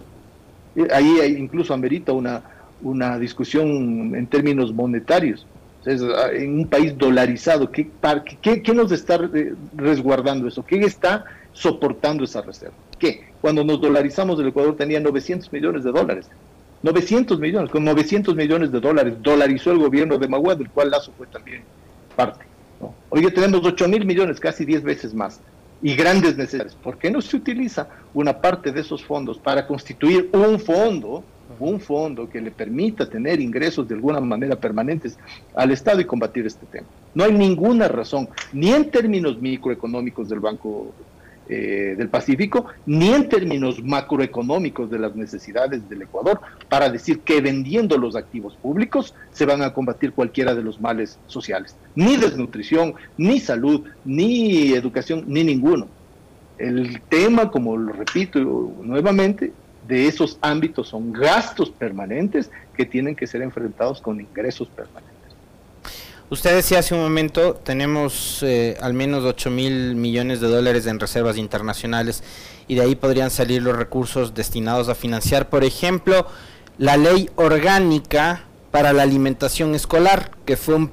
eh, 0.76 0.88
ahí 0.92 1.36
incluso 1.38 1.74
amerita 1.74 2.12
una, 2.12 2.42
una 2.82 3.20
discusión 3.20 4.16
en 4.16 4.28
términos 4.28 4.74
monetarios. 4.74 5.46
Ah, 5.86 6.30
en 6.32 6.60
un 6.60 6.68
país 6.68 6.98
dolarizado, 6.98 7.70
¿qué, 7.70 7.89
qué, 8.42 8.62
¿qué, 8.62 8.74
nos 8.74 8.92
está 8.92 9.20
resguardando 9.76 10.48
eso? 10.48 10.66
¿Qué 10.66 10.78
está 10.78 11.26
soportando 11.52 12.24
esa 12.24 12.42
reserva? 12.42 12.76
¿Qué? 12.98 13.26
Cuando 13.42 13.66
nos 13.66 13.82
dolarizamos, 13.82 14.39
el 14.39 14.48
Ecuador 14.48 14.78
tenía 14.78 15.02
900 15.02 15.52
millones 15.52 15.84
de 15.84 15.92
dólares. 15.92 16.30
900 16.84 17.38
millones, 17.39 17.70
con 17.70 17.84
900 17.84 18.34
millones 18.36 18.72
de 18.72 18.80
dólares 18.80 19.16
dolarizó 19.22 19.72
el 19.72 19.80
gobierno 19.80 20.18
de 20.18 20.28
Magua, 20.28 20.56
del 20.56 20.70
cual 20.70 20.89
Lazo 20.89 21.12
fue 21.18 21.28
también 21.28 21.63
parte. 22.16 22.46
Hoy 23.10 23.24
ya 23.24 23.32
tenemos 23.32 23.62
8 23.63 23.88
mil 23.88 24.06
millones, 24.06 24.39
casi 24.39 24.66
10 24.66 24.84
veces 24.84 25.13
más 25.13 25.42
y 25.84 25.96
grandes 25.96 26.38
necesidades. 26.38 26.76
¿Por 26.76 26.98
qué 26.98 27.12
no 27.12 27.22
se 27.22 27.36
utiliza 27.36 27.88
una 28.13 28.39
parte 28.39 28.72
de 28.72 28.80
esos 28.80 29.04
fondos 29.04 29.38
para 29.38 29.67
constituir 29.67 30.30
un 30.32 30.58
fondo, 30.58 31.24
un 31.60 31.80
fondo 31.80 32.30
que 32.30 32.39
le 32.39 32.52
permita 32.52 33.08
tener 33.08 33.41
ingresos 33.41 33.88
de 33.88 33.96
alguna 33.96 34.22
manera 34.22 34.56
permanentes 34.56 35.19
al 35.54 35.72
Estado 35.72 36.00
y 36.00 36.06
combatir 36.06 36.48
este 36.48 36.65
tema? 36.67 36.88
No 37.13 37.26
hay 37.26 37.34
ninguna 37.34 37.89
razón, 37.89 38.30
ni 38.54 38.72
en 38.72 38.89
términos 38.89 39.39
microeconómicos 39.41 40.30
del 40.30 40.39
Banco 40.39 40.93
eh, 41.56 41.96
del 41.96 42.10
Pacífico, 42.10 42.66
ni 42.88 43.13
en 43.13 43.30
términos 43.30 43.84
macroeconómicos 43.84 44.89
de 44.89 44.98
las 44.98 45.16
necesidades 45.16 45.88
del 45.88 46.02
Ecuador, 46.02 46.42
para 46.68 46.89
decir 46.89 47.20
que 47.20 47.42
vendiendo 47.42 47.96
los 48.00 48.16
activos 48.16 48.56
públicos 48.56 49.13
se 49.32 49.46
van 49.46 49.62
a 49.62 49.72
combatir 49.72 50.13
cualquiera 50.13 50.56
de 50.56 50.63
los 50.63 50.82
males 50.82 51.20
sociales. 51.28 51.76
Ni 51.94 52.18
desnutrición, 52.18 52.96
ni 53.18 53.39
salud, 53.39 53.84
ni 54.04 54.74
educación, 54.74 55.26
ni 55.28 55.44
ninguno. 55.44 55.88
El 56.58 57.02
tema, 57.02 57.52
como 57.52 57.78
lo 57.78 57.94
repito 57.94 58.39
nuevamente, 58.82 59.54
de 59.88 60.08
esos 60.08 60.39
ámbitos 60.42 60.88
son 60.88 61.13
gastos 61.13 61.70
permanentes 61.70 62.50
que 62.76 62.86
tienen 62.86 63.16
que 63.16 63.28
ser 63.28 63.44
enfrentados 63.44 64.02
con 64.02 64.20
ingresos 64.20 64.68
permanentes. 64.70 65.12
Usted 66.30 66.56
decía 66.56 66.80
hace 66.80 66.96
un 66.96 67.02
momento, 67.02 67.54
tenemos 67.54 68.42
eh, 68.44 68.78
al 68.82 68.94
menos 68.94 69.24
8 69.24 69.50
mil 69.52 69.96
millones 69.96 70.40
de 70.40 70.48
dólares 70.48 70.88
en 70.88 71.00
reservas 71.00 71.38
internacionales 71.38 72.24
y 72.68 72.76
de 72.76 72.82
ahí 72.82 72.96
podrían 72.96 73.30
salir 73.30 73.62
los 73.62 73.76
recursos 73.76 74.34
destinados 74.34 74.90
a 74.90 74.96
financiar, 74.96 75.50
por 75.50 75.64
ejemplo, 75.64 76.26
la 76.78 76.98
ley 76.98 77.30
orgánica 77.36 78.46
para 78.72 78.94
la 78.94 79.04
alimentación 79.04 79.76
escolar, 79.76 80.32
que 80.46 80.58
fue 80.58 80.90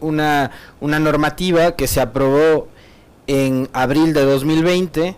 una, 0.00 0.50
una 0.80 0.98
normativa 0.98 1.76
que 1.76 1.86
se 1.86 2.00
aprobó 2.00 2.68
en 3.26 3.68
abril 3.72 4.12
de 4.14 4.24
2020 4.24 5.16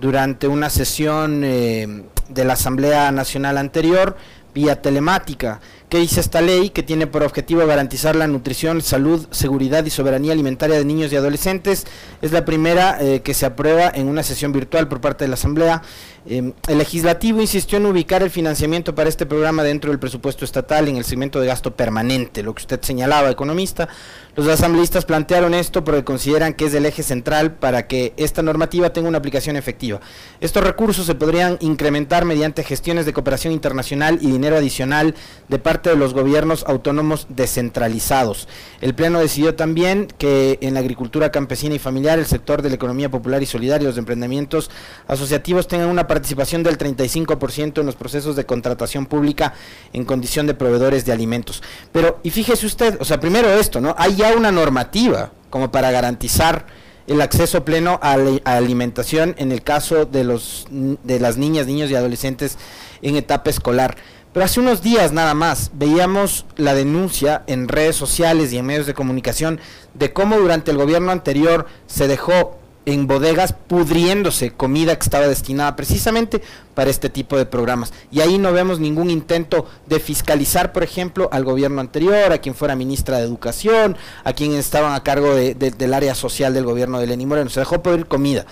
durante 0.00 0.48
una 0.48 0.70
sesión 0.70 1.42
eh, 1.44 2.04
de 2.28 2.44
la 2.44 2.54
Asamblea 2.54 3.12
Nacional 3.12 3.58
anterior 3.58 4.16
vía 4.54 4.80
telemática. 4.82 5.60
¿Qué 5.88 5.96
dice 5.96 6.20
esta 6.20 6.42
ley? 6.42 6.68
Que 6.68 6.82
tiene 6.82 7.06
por 7.06 7.22
objetivo 7.22 7.66
garantizar 7.66 8.14
la 8.14 8.26
nutrición, 8.26 8.82
salud, 8.82 9.26
seguridad 9.30 9.86
y 9.86 9.90
soberanía 9.90 10.34
alimentaria 10.34 10.76
de 10.76 10.84
niños 10.84 11.10
y 11.10 11.16
adolescentes. 11.16 11.86
Es 12.20 12.30
la 12.30 12.44
primera 12.44 12.98
eh, 13.00 13.22
que 13.22 13.32
se 13.32 13.46
aprueba 13.46 13.90
en 13.94 14.06
una 14.06 14.22
sesión 14.22 14.52
virtual 14.52 14.86
por 14.86 15.00
parte 15.00 15.24
de 15.24 15.28
la 15.28 15.34
Asamblea. 15.34 15.82
Em, 16.26 16.52
el 16.66 16.76
legislativo 16.76 17.40
insistió 17.40 17.78
en 17.78 17.86
ubicar 17.86 18.22
el 18.22 18.28
financiamiento 18.28 18.94
para 18.94 19.08
este 19.08 19.24
programa 19.24 19.62
dentro 19.62 19.90
del 19.90 19.98
presupuesto 19.98 20.44
estatal 20.44 20.88
en 20.88 20.96
el 20.96 21.04
segmento 21.04 21.40
de 21.40 21.46
gasto 21.46 21.74
permanente, 21.74 22.42
lo 22.42 22.54
que 22.54 22.60
usted 22.60 22.82
señalaba, 22.82 23.30
economista. 23.30 23.88
Los 24.36 24.46
asambleístas 24.46 25.06
plantearon 25.06 25.54
esto 25.54 25.84
porque 25.84 26.04
consideran 26.04 26.52
que 26.52 26.66
es 26.66 26.74
el 26.74 26.84
eje 26.84 27.02
central 27.02 27.52
para 27.54 27.86
que 27.86 28.12
esta 28.18 28.42
normativa 28.42 28.92
tenga 28.92 29.08
una 29.08 29.18
aplicación 29.18 29.56
efectiva. 29.56 30.00
Estos 30.40 30.62
recursos 30.62 31.06
se 31.06 31.14
podrían 31.14 31.56
incrementar 31.60 32.26
mediante 32.26 32.62
gestiones 32.62 33.06
de 33.06 33.14
cooperación 33.14 33.54
internacional 33.54 34.18
y 34.20 34.30
dinero 34.30 34.56
adicional 34.56 35.14
de 35.48 35.58
parte 35.58 35.77
de 35.82 35.96
los 35.96 36.14
gobiernos 36.14 36.64
autónomos 36.66 37.26
descentralizados. 37.28 38.48
El 38.80 38.94
Pleno 38.94 39.20
decidió 39.20 39.54
también 39.54 40.08
que 40.18 40.58
en 40.60 40.74
la 40.74 40.80
agricultura 40.80 41.30
campesina 41.30 41.74
y 41.74 41.78
familiar, 41.78 42.18
el 42.18 42.26
sector 42.26 42.62
de 42.62 42.68
la 42.68 42.74
economía 42.74 43.10
popular 43.10 43.42
y 43.42 43.46
solidaria, 43.46 43.88
los 43.88 43.98
emprendimientos 43.98 44.70
asociativos 45.06 45.68
tengan 45.68 45.88
una 45.88 46.06
participación 46.06 46.62
del 46.62 46.78
35% 46.78 47.80
en 47.80 47.86
los 47.86 47.96
procesos 47.96 48.36
de 48.36 48.46
contratación 48.46 49.06
pública 49.06 49.54
en 49.92 50.04
condición 50.04 50.46
de 50.46 50.54
proveedores 50.54 51.04
de 51.04 51.12
alimentos. 51.12 51.62
Pero, 51.92 52.20
y 52.22 52.30
fíjese 52.30 52.66
usted, 52.66 52.96
o 53.00 53.04
sea, 53.04 53.20
primero 53.20 53.48
esto, 53.48 53.80
¿no? 53.80 53.94
Hay 53.98 54.16
ya 54.16 54.34
una 54.36 54.52
normativa 54.52 55.32
como 55.50 55.70
para 55.70 55.90
garantizar 55.90 56.66
el 57.08 57.22
acceso 57.22 57.64
pleno 57.64 57.98
a, 58.02 58.16
a, 58.44 58.56
alimentación 58.56 59.34
en 59.38 59.50
el 59.50 59.62
caso 59.62 60.04
de 60.04 60.24
los 60.24 60.66
de 60.70 61.18
las 61.18 61.38
niñas, 61.38 61.66
niños 61.66 61.90
y 61.90 61.94
adolescentes 61.94 62.58
en 63.02 63.16
etapa 63.16 63.50
escolar. 63.50 63.96
Pero 64.38 64.46
hace 64.46 64.60
unos 64.60 64.82
días 64.82 65.10
nada 65.10 65.34
más 65.34 65.72
veíamos 65.74 66.46
la 66.54 66.72
denuncia 66.72 67.42
en 67.48 67.66
redes 67.66 67.96
sociales 67.96 68.52
y 68.52 68.58
en 68.58 68.66
medios 68.66 68.86
de 68.86 68.94
comunicación 68.94 69.58
de 69.94 70.12
cómo 70.12 70.38
durante 70.38 70.70
el 70.70 70.76
gobierno 70.76 71.10
anterior 71.10 71.66
se 71.88 72.06
dejó 72.06 72.56
en 72.86 73.08
bodegas 73.08 73.52
pudriéndose 73.52 74.52
comida 74.52 74.94
que 74.94 75.02
estaba 75.02 75.26
destinada 75.26 75.74
precisamente 75.74 76.40
para 76.76 76.88
este 76.88 77.10
tipo 77.10 77.36
de 77.36 77.46
programas. 77.46 77.92
Y 78.12 78.20
ahí 78.20 78.38
no 78.38 78.52
vemos 78.52 78.78
ningún 78.78 79.10
intento 79.10 79.66
de 79.86 79.98
fiscalizar, 79.98 80.72
por 80.72 80.84
ejemplo, 80.84 81.28
al 81.32 81.44
gobierno 81.44 81.80
anterior, 81.80 82.30
a 82.30 82.38
quien 82.38 82.54
fuera 82.54 82.76
ministra 82.76 83.18
de 83.18 83.24
Educación, 83.24 83.96
a 84.22 84.34
quien 84.34 84.52
estaban 84.54 84.94
a 84.94 85.02
cargo 85.02 85.34
del 85.34 85.94
área 85.94 86.14
social 86.14 86.54
del 86.54 86.64
gobierno 86.64 87.00
de 87.00 87.08
Lenín 87.08 87.26
Moreno. 87.26 87.50
Se 87.50 87.58
dejó 87.58 87.82
pudrir 87.82 88.06
comida. 88.06 88.46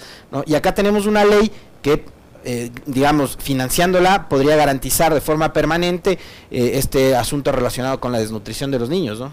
Y 0.46 0.56
acá 0.56 0.74
tenemos 0.74 1.06
una 1.06 1.24
ley 1.24 1.52
que 1.80 2.04
eh, 2.48 2.70
digamos, 2.86 3.36
financiándola, 3.36 4.28
podría 4.28 4.54
garantizar 4.54 5.12
de 5.12 5.20
forma 5.20 5.52
permanente 5.52 6.12
eh, 6.52 6.70
este 6.74 7.16
asunto 7.16 7.50
relacionado 7.50 7.98
con 7.98 8.12
la 8.12 8.20
desnutrición 8.20 8.70
de 8.70 8.78
los 8.78 8.88
niños, 8.88 9.18
¿no? 9.18 9.32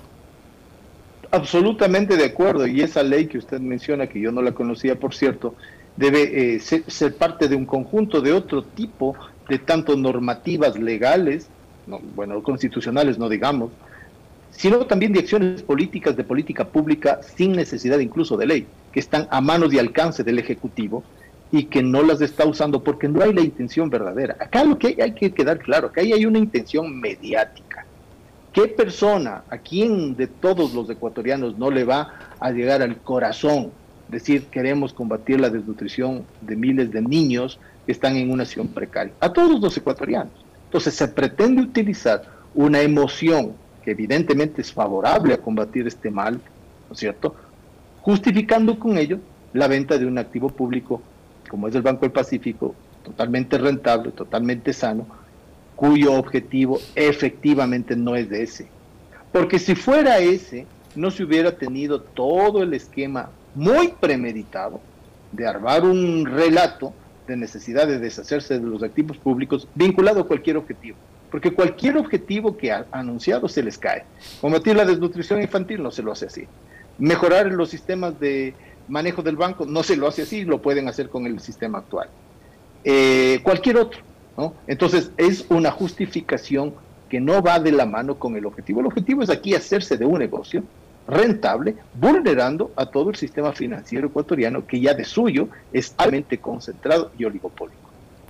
Absolutamente 1.29 2.17
de 2.17 2.25
acuerdo, 2.25 2.65
y 2.65 2.81
esa 2.81 3.03
ley 3.03 3.27
que 3.27 3.37
usted 3.37 3.59
menciona, 3.59 4.07
que 4.07 4.19
yo 4.19 4.31
no 4.31 4.41
la 4.41 4.53
conocía, 4.53 4.99
por 4.99 5.13
cierto, 5.13 5.53
debe 5.95 6.55
eh, 6.55 6.59
ser, 6.59 7.15
parte 7.15 7.47
de 7.47 7.55
un 7.55 7.67
conjunto 7.67 8.19
de 8.19 8.33
otro 8.33 8.63
tipo 8.63 9.15
de 9.47 9.59
tanto 9.59 9.95
normativas 9.95 10.75
legales, 10.79 11.49
bueno, 12.15 12.41
constitucionales, 12.41 13.19
no 13.19 13.29
digamos, 13.29 13.69
sino 14.49 14.87
también 14.87 15.13
de 15.13 15.19
acciones 15.19 15.61
políticas 15.61 16.17
de 16.17 16.23
política 16.23 16.65
pública 16.65 17.19
sin 17.35 17.51
necesidad 17.51 17.99
incluso 17.99 18.37
de 18.37 18.47
ley, 18.47 18.67
que 18.91 18.99
están 18.99 19.27
a 19.29 19.39
manos 19.39 19.71
y 19.71 19.77
alcance 19.77 20.23
del 20.23 20.39
Ejecutivo 20.39 21.03
y 21.53 21.65
que 21.65 21.83
no 21.83 22.01
las 22.01 22.19
está 22.19 22.47
usando 22.47 22.83
porque 22.83 23.07
no 23.07 23.21
hay 23.21 23.31
la 23.31 23.41
intención 23.41 23.87
verdadera. 23.87 24.35
Acá 24.39 24.63
lo 24.63 24.79
que 24.79 24.97
hay, 24.99 25.11
que 25.11 25.31
quedar 25.31 25.59
claro, 25.59 25.91
que 25.91 26.01
ahí 26.01 26.11
hay 26.11 26.25
una 26.25 26.39
intención 26.39 26.99
mediática. 26.99 27.85
¿Qué 28.51 28.63
persona, 28.69 29.43
a 29.47 29.59
quién 29.59 30.15
de 30.15 30.25
todos 30.25 30.73
los 30.73 30.89
ecuatorianos 30.89 31.55
no 31.59 31.69
le 31.69 31.83
va 31.83 32.11
a 32.39 32.49
llegar 32.49 32.81
al 32.81 32.97
corazón 32.97 33.71
decir 34.07 34.45
queremos 34.45 34.93
combatir 34.93 35.39
la 35.39 35.51
desnutrición 35.51 36.25
de 36.41 36.55
miles 36.55 36.91
de 36.91 37.03
niños 37.03 37.59
que 37.85 37.91
están 37.91 38.15
en 38.15 38.31
una 38.31 38.45
situación 38.45 38.73
precaria? 38.73 39.13
A 39.19 39.31
todos 39.31 39.61
los 39.61 39.77
ecuatorianos. 39.77 40.33
Entonces 40.65 40.95
se 40.95 41.07
pretende 41.07 41.61
utilizar 41.61 42.23
una 42.55 42.81
emoción 42.81 43.53
que 43.85 43.91
evidentemente 43.91 44.63
es 44.63 44.73
favorable 44.73 45.35
a 45.35 45.37
combatir 45.37 45.85
este 45.85 46.09
mal, 46.09 46.33
¿no 46.33 46.93
es 46.93 46.97
cierto? 46.97 47.35
Justificando 48.01 48.79
con 48.79 48.97
ello 48.97 49.19
la 49.53 49.67
venta 49.67 49.99
de 49.99 50.07
un 50.07 50.17
activo 50.17 50.49
público 50.49 50.99
como 51.53 51.67
es 51.67 51.75
el 51.75 51.83
Banco 51.83 52.01
del 52.01 52.11
Pacífico, 52.11 52.73
totalmente 53.03 53.59
rentable, 53.59 54.11
totalmente 54.11 54.73
sano, 54.73 55.05
cuyo 55.75 56.13
objetivo 56.13 56.79
efectivamente 56.95 57.95
no 57.95 58.15
es 58.15 58.31
ese. 58.31 58.69
Porque 59.31 59.59
si 59.59 59.75
fuera 59.75 60.17
ese, 60.17 60.65
no 60.95 61.11
se 61.11 61.23
hubiera 61.23 61.55
tenido 61.55 62.01
todo 62.01 62.63
el 62.63 62.73
esquema 62.73 63.29
muy 63.53 63.89
premeditado 63.89 64.81
de 65.31 65.45
armar 65.45 65.83
un 65.83 66.25
relato 66.25 66.91
de 67.27 67.37
necesidad 67.37 67.85
de 67.85 67.99
deshacerse 67.99 68.57
de 68.57 68.65
los 68.65 68.81
activos 68.81 69.17
públicos 69.17 69.67
vinculado 69.75 70.21
a 70.21 70.27
cualquier 70.27 70.57
objetivo. 70.57 70.97
Porque 71.29 71.51
cualquier 71.51 71.97
objetivo 71.97 72.57
que 72.57 72.71
ha 72.71 72.87
anunciado 72.91 73.47
se 73.47 73.61
les 73.61 73.77
cae. 73.77 74.05
Combatir 74.41 74.75
la 74.75 74.85
desnutrición 74.85 75.39
infantil 75.39 75.83
no 75.83 75.91
se 75.91 76.01
lo 76.01 76.13
hace 76.13 76.25
así. 76.25 76.47
Mejorar 76.97 77.51
los 77.51 77.69
sistemas 77.69 78.19
de 78.19 78.55
manejo 78.87 79.21
del 79.21 79.35
banco 79.35 79.65
no 79.65 79.83
se 79.83 79.95
lo 79.95 80.07
hace 80.07 80.23
así, 80.23 80.43
lo 80.45 80.61
pueden 80.61 80.87
hacer 80.87 81.09
con 81.09 81.25
el 81.25 81.39
sistema 81.39 81.79
actual. 81.79 82.09
Eh, 82.83 83.39
cualquier 83.43 83.77
otro, 83.77 84.01
¿no? 84.37 84.53
Entonces 84.67 85.11
es 85.17 85.45
una 85.49 85.71
justificación 85.71 86.73
que 87.09 87.19
no 87.19 87.41
va 87.41 87.59
de 87.59 87.71
la 87.71 87.85
mano 87.85 88.15
con 88.15 88.35
el 88.35 88.45
objetivo. 88.45 88.79
El 88.79 88.87
objetivo 88.87 89.21
es 89.21 89.29
aquí 89.29 89.53
hacerse 89.53 89.97
de 89.97 90.05
un 90.05 90.19
negocio 90.19 90.63
rentable, 91.07 91.75
vulnerando 91.93 92.71
a 92.75 92.85
todo 92.85 93.09
el 93.09 93.15
sistema 93.15 93.51
financiero 93.53 94.07
ecuatoriano 94.07 94.65
que 94.65 94.79
ya 94.79 94.93
de 94.93 95.03
suyo 95.03 95.49
es 95.71 95.93
altamente 95.97 96.37
concentrado 96.37 97.11
y 97.17 97.25
oligopólico. 97.25 97.82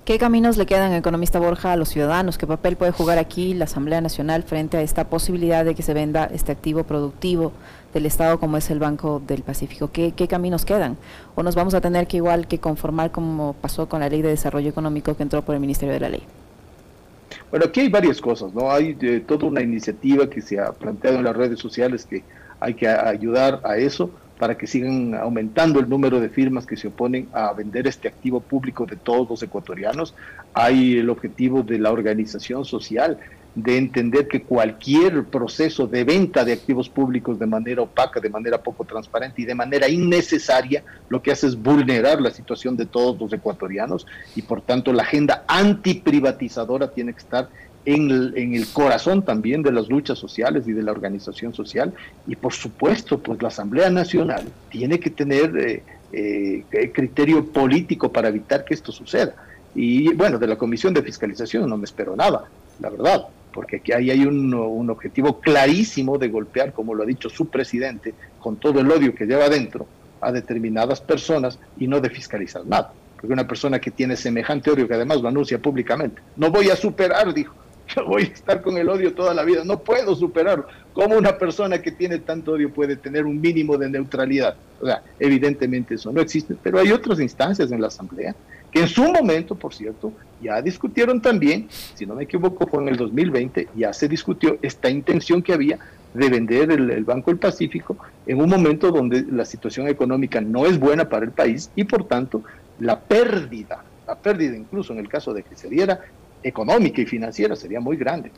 ¿Qué 0.04 0.18
caminos 0.18 0.58
le 0.58 0.66
quedan, 0.66 0.92
economista 0.92 1.38
Borja, 1.38 1.72
a 1.72 1.76
los 1.76 1.88
ciudadanos? 1.88 2.36
¿Qué 2.36 2.46
papel 2.46 2.76
puede 2.76 2.92
jugar 2.92 3.16
aquí 3.16 3.54
la 3.54 3.64
Asamblea 3.64 4.02
Nacional 4.02 4.42
frente 4.42 4.76
a 4.76 4.82
esta 4.82 5.08
posibilidad 5.08 5.64
de 5.64 5.74
que 5.74 5.82
se 5.82 5.94
venda 5.94 6.26
este 6.30 6.52
activo 6.52 6.84
productivo 6.84 7.52
del 7.94 8.04
Estado 8.04 8.38
como 8.38 8.58
es 8.58 8.68
el 8.68 8.78
Banco 8.78 9.22
del 9.26 9.40
Pacífico? 9.40 9.88
¿Qué, 9.90 10.12
caminos 10.28 10.66
quedan? 10.66 10.98
¿O 11.34 11.42
nos 11.42 11.54
vamos 11.54 11.72
a 11.72 11.80
tener 11.80 12.06
que 12.06 12.18
igual 12.18 12.46
que 12.46 12.58
conformar 12.58 13.12
como 13.12 13.54
pasó 13.54 13.88
con 13.88 14.00
la 14.00 14.10
Ley 14.10 14.20
de 14.20 14.28
Desarrollo 14.28 14.68
Económico 14.68 15.16
que 15.16 15.22
entró 15.22 15.40
por 15.40 15.54
el 15.54 15.62
Ministerio 15.62 15.94
de 15.94 16.00
la 16.00 16.10
Ley? 16.10 16.22
Bueno, 17.50 17.64
aquí 17.64 17.80
hay 17.80 17.88
varias 17.88 18.20
cosas, 18.20 18.52
¿no? 18.52 18.70
Hay 18.70 18.98
eh, 19.00 19.24
toda 19.26 19.46
una 19.46 19.62
iniciativa 19.62 20.28
que 20.28 20.42
se 20.42 20.60
ha 20.60 20.70
planteado 20.72 21.16
en 21.16 21.24
las 21.24 21.34
redes 21.34 21.58
sociales 21.58 22.04
que 22.04 22.22
hay 22.60 22.74
que 22.74 22.86
ayudar 22.86 23.62
a 23.64 23.78
eso 23.78 24.10
para 24.38 24.56
que 24.56 24.66
sigan 24.66 25.14
aumentando 25.14 25.78
el 25.78 25.88
número 25.88 26.20
de 26.20 26.28
firmas 26.28 26.66
que 26.66 26.76
se 26.76 26.88
oponen 26.88 27.28
a 27.32 27.52
vender 27.52 27.86
este 27.86 28.08
activo 28.08 28.40
público 28.40 28.84
de 28.86 28.96
todos 28.96 29.28
los 29.28 29.42
ecuatorianos. 29.42 30.14
Hay 30.52 30.98
el 30.98 31.10
objetivo 31.10 31.62
de 31.62 31.78
la 31.78 31.92
organización 31.92 32.64
social 32.64 33.18
de 33.54 33.78
entender 33.78 34.26
que 34.26 34.42
cualquier 34.42 35.24
proceso 35.26 35.86
de 35.86 36.02
venta 36.02 36.44
de 36.44 36.52
activos 36.52 36.88
públicos 36.88 37.38
de 37.38 37.46
manera 37.46 37.82
opaca, 37.82 38.18
de 38.18 38.28
manera 38.28 38.60
poco 38.60 38.84
transparente 38.84 39.42
y 39.42 39.44
de 39.44 39.54
manera 39.54 39.88
innecesaria, 39.88 40.82
lo 41.08 41.22
que 41.22 41.30
hace 41.30 41.46
es 41.46 41.56
vulnerar 41.56 42.20
la 42.20 42.32
situación 42.32 42.76
de 42.76 42.86
todos 42.86 43.18
los 43.20 43.32
ecuatorianos 43.32 44.06
y 44.34 44.42
por 44.42 44.60
tanto 44.60 44.92
la 44.92 45.04
agenda 45.04 45.44
antiprivatizadora 45.46 46.90
tiene 46.90 47.12
que 47.12 47.20
estar 47.20 47.48
en 47.84 48.54
el, 48.54 48.66
corazón 48.72 49.22
también 49.22 49.62
de 49.62 49.72
las 49.72 49.88
luchas 49.88 50.18
sociales 50.18 50.66
y 50.66 50.72
de 50.72 50.82
la 50.82 50.92
organización 50.92 51.52
social 51.52 51.92
y 52.26 52.36
por 52.36 52.52
supuesto 52.52 53.18
pues 53.18 53.42
la 53.42 53.48
Asamblea 53.48 53.90
Nacional 53.90 54.44
tiene 54.70 54.98
que 54.98 55.10
tener 55.10 55.56
eh, 55.56 55.82
eh, 56.12 56.92
criterio 56.92 57.44
político 57.44 58.10
para 58.10 58.28
evitar 58.28 58.64
que 58.64 58.74
esto 58.74 58.92
suceda. 58.92 59.34
Y 59.74 60.14
bueno, 60.14 60.38
de 60.38 60.46
la 60.46 60.56
Comisión 60.56 60.94
de 60.94 61.02
Fiscalización 61.02 61.68
no 61.68 61.76
me 61.76 61.84
espero 61.84 62.14
nada, 62.14 62.44
la 62.80 62.90
verdad, 62.90 63.26
porque 63.52 63.76
aquí 63.76 63.92
ahí 63.92 64.10
hay 64.10 64.24
un, 64.24 64.54
un 64.54 64.90
objetivo 64.90 65.40
clarísimo 65.40 66.16
de 66.16 66.28
golpear, 66.28 66.72
como 66.72 66.94
lo 66.94 67.02
ha 67.02 67.06
dicho 67.06 67.28
su 67.28 67.48
presidente, 67.48 68.14
con 68.38 68.56
todo 68.56 68.80
el 68.80 68.90
odio 68.90 69.14
que 69.14 69.26
lleva 69.26 69.46
adentro 69.46 69.86
a 70.20 70.32
determinadas 70.32 71.00
personas 71.00 71.58
y 71.78 71.86
no 71.86 72.00
de 72.00 72.10
fiscalizar 72.10 72.64
nada. 72.64 72.92
Porque 73.16 73.32
una 73.32 73.46
persona 73.46 73.80
que 73.80 73.90
tiene 73.90 74.16
semejante 74.16 74.70
odio, 74.70 74.86
que 74.86 74.94
además 74.94 75.20
lo 75.20 75.28
anuncia 75.28 75.58
públicamente, 75.58 76.22
no 76.36 76.50
voy 76.50 76.70
a 76.70 76.76
superar, 76.76 77.32
dijo, 77.34 77.54
yo 77.94 78.04
voy 78.06 78.22
a 78.22 78.26
estar 78.26 78.62
con 78.62 78.76
el 78.76 78.88
odio 78.88 79.14
toda 79.14 79.34
la 79.34 79.44
vida, 79.44 79.64
no 79.64 79.80
puedo 79.80 80.14
superarlo. 80.14 80.66
¿Cómo 80.92 81.16
una 81.16 81.36
persona 81.36 81.82
que 81.82 81.90
tiene 81.90 82.18
tanto 82.18 82.52
odio 82.52 82.72
puede 82.72 82.96
tener 82.96 83.24
un 83.24 83.40
mínimo 83.40 83.76
de 83.76 83.90
neutralidad? 83.90 84.56
O 84.80 84.86
sea, 84.86 85.02
evidentemente 85.18 85.94
eso 85.94 86.12
no 86.12 86.20
existe, 86.20 86.56
pero 86.62 86.78
hay 86.78 86.92
otras 86.92 87.20
instancias 87.20 87.72
en 87.72 87.80
la 87.80 87.88
Asamblea 87.88 88.34
que 88.70 88.80
en 88.80 88.88
su 88.88 89.04
momento, 89.04 89.54
por 89.54 89.72
cierto, 89.72 90.12
ya 90.42 90.60
discutieron 90.60 91.22
también, 91.22 91.68
si 91.70 92.06
no 92.06 92.16
me 92.16 92.24
equivoco, 92.24 92.66
fue 92.66 92.82
en 92.82 92.88
el 92.88 92.96
2020, 92.96 93.68
ya 93.76 93.92
se 93.92 94.08
discutió 94.08 94.58
esta 94.62 94.90
intención 94.90 95.42
que 95.42 95.52
había 95.52 95.78
de 96.12 96.28
vender 96.28 96.72
el, 96.72 97.04
Banco 97.04 97.30
del 97.30 97.38
Pacífico 97.38 97.96
en 98.26 98.40
un 98.40 98.48
momento 98.48 98.90
donde 98.90 99.24
la 99.30 99.44
situación 99.44 99.86
económica 99.88 100.40
no 100.40 100.66
es 100.66 100.78
buena 100.78 101.08
para 101.08 101.24
el 101.24 101.32
país 101.32 101.70
y 101.76 101.84
por 101.84 102.06
tanto 102.08 102.42
la 102.80 102.98
pérdida, 102.98 103.84
la 104.06 104.16
pérdida 104.16 104.56
incluso 104.56 104.92
en 104.92 105.00
el 105.00 105.08
caso 105.08 105.32
de 105.34 105.42
que 105.42 105.54
se 105.54 105.68
diera 105.68 106.00
económica 106.44 107.00
y 107.00 107.06
financiera 107.06 107.56
sería 107.56 107.80
muy 107.80 107.96
grande, 107.96 108.30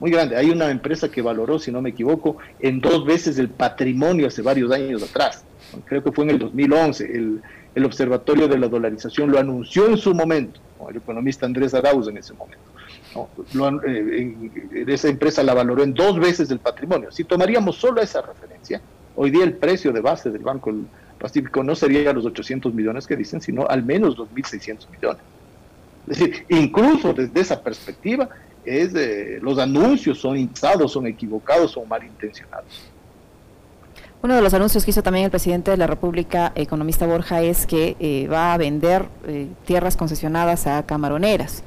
muy 0.00 0.10
grande. 0.10 0.36
Hay 0.36 0.48
una 0.50 0.70
empresa 0.70 1.10
que 1.10 1.20
valoró, 1.20 1.58
si 1.58 1.70
no 1.70 1.82
me 1.82 1.90
equivoco, 1.90 2.38
en 2.60 2.80
dos 2.80 3.04
veces 3.04 3.38
el 3.38 3.50
patrimonio 3.50 4.28
hace 4.28 4.40
varios 4.40 4.70
años 4.72 5.02
atrás. 5.02 5.44
Creo 5.84 6.02
que 6.02 6.12
fue 6.12 6.24
en 6.24 6.30
el 6.30 6.38
2011. 6.38 7.04
El, 7.04 7.42
el 7.74 7.84
Observatorio 7.84 8.48
de 8.48 8.58
la 8.58 8.68
Dolarización 8.68 9.30
lo 9.30 9.38
anunció 9.38 9.86
en 9.86 9.98
su 9.98 10.14
momento, 10.14 10.60
el 10.88 10.96
economista 10.96 11.46
Andrés 11.46 11.74
Arauz 11.74 12.08
en 12.08 12.16
ese 12.16 12.32
momento. 12.32 12.58
Eh, 13.86 14.84
esa 14.86 15.08
empresa 15.08 15.42
la 15.42 15.54
valoró 15.54 15.82
en 15.82 15.94
dos 15.94 16.18
veces 16.18 16.50
el 16.50 16.58
patrimonio. 16.58 17.10
Si 17.10 17.24
tomaríamos 17.24 17.76
solo 17.76 18.00
esa 18.00 18.22
referencia, 18.22 18.80
hoy 19.16 19.30
día 19.30 19.44
el 19.44 19.54
precio 19.54 19.92
de 19.92 20.00
base 20.00 20.30
del 20.30 20.42
Banco 20.42 20.72
Pacífico 21.18 21.62
no 21.64 21.74
sería 21.74 22.12
los 22.12 22.24
800 22.26 22.72
millones 22.74 23.06
que 23.06 23.16
dicen, 23.16 23.40
sino 23.40 23.66
al 23.66 23.82
menos 23.84 24.16
2.600 24.16 24.88
millones. 24.90 25.22
Es 26.10 26.18
decir, 26.18 26.46
incluso 26.48 27.12
desde 27.12 27.40
esa 27.40 27.62
perspectiva, 27.62 28.28
es, 28.64 28.92
los 29.42 29.58
anuncios 29.58 30.18
son 30.18 30.36
instados, 30.36 30.92
son 30.92 31.06
equivocados, 31.06 31.72
son 31.72 31.88
malintencionados. 31.88 32.88
Uno 34.20 34.34
de 34.34 34.42
los 34.42 34.52
anuncios 34.52 34.84
que 34.84 34.90
hizo 34.90 35.02
también 35.02 35.26
el 35.26 35.30
presidente 35.30 35.70
de 35.70 35.76
la 35.76 35.86
República, 35.86 36.50
economista 36.56 37.06
Borja, 37.06 37.40
es 37.42 37.66
que 37.66 37.96
eh, 38.00 38.26
va 38.26 38.52
a 38.52 38.58
vender 38.58 39.06
eh, 39.26 39.46
tierras 39.64 39.96
concesionadas 39.96 40.66
a 40.66 40.84
camaroneras. 40.84 41.62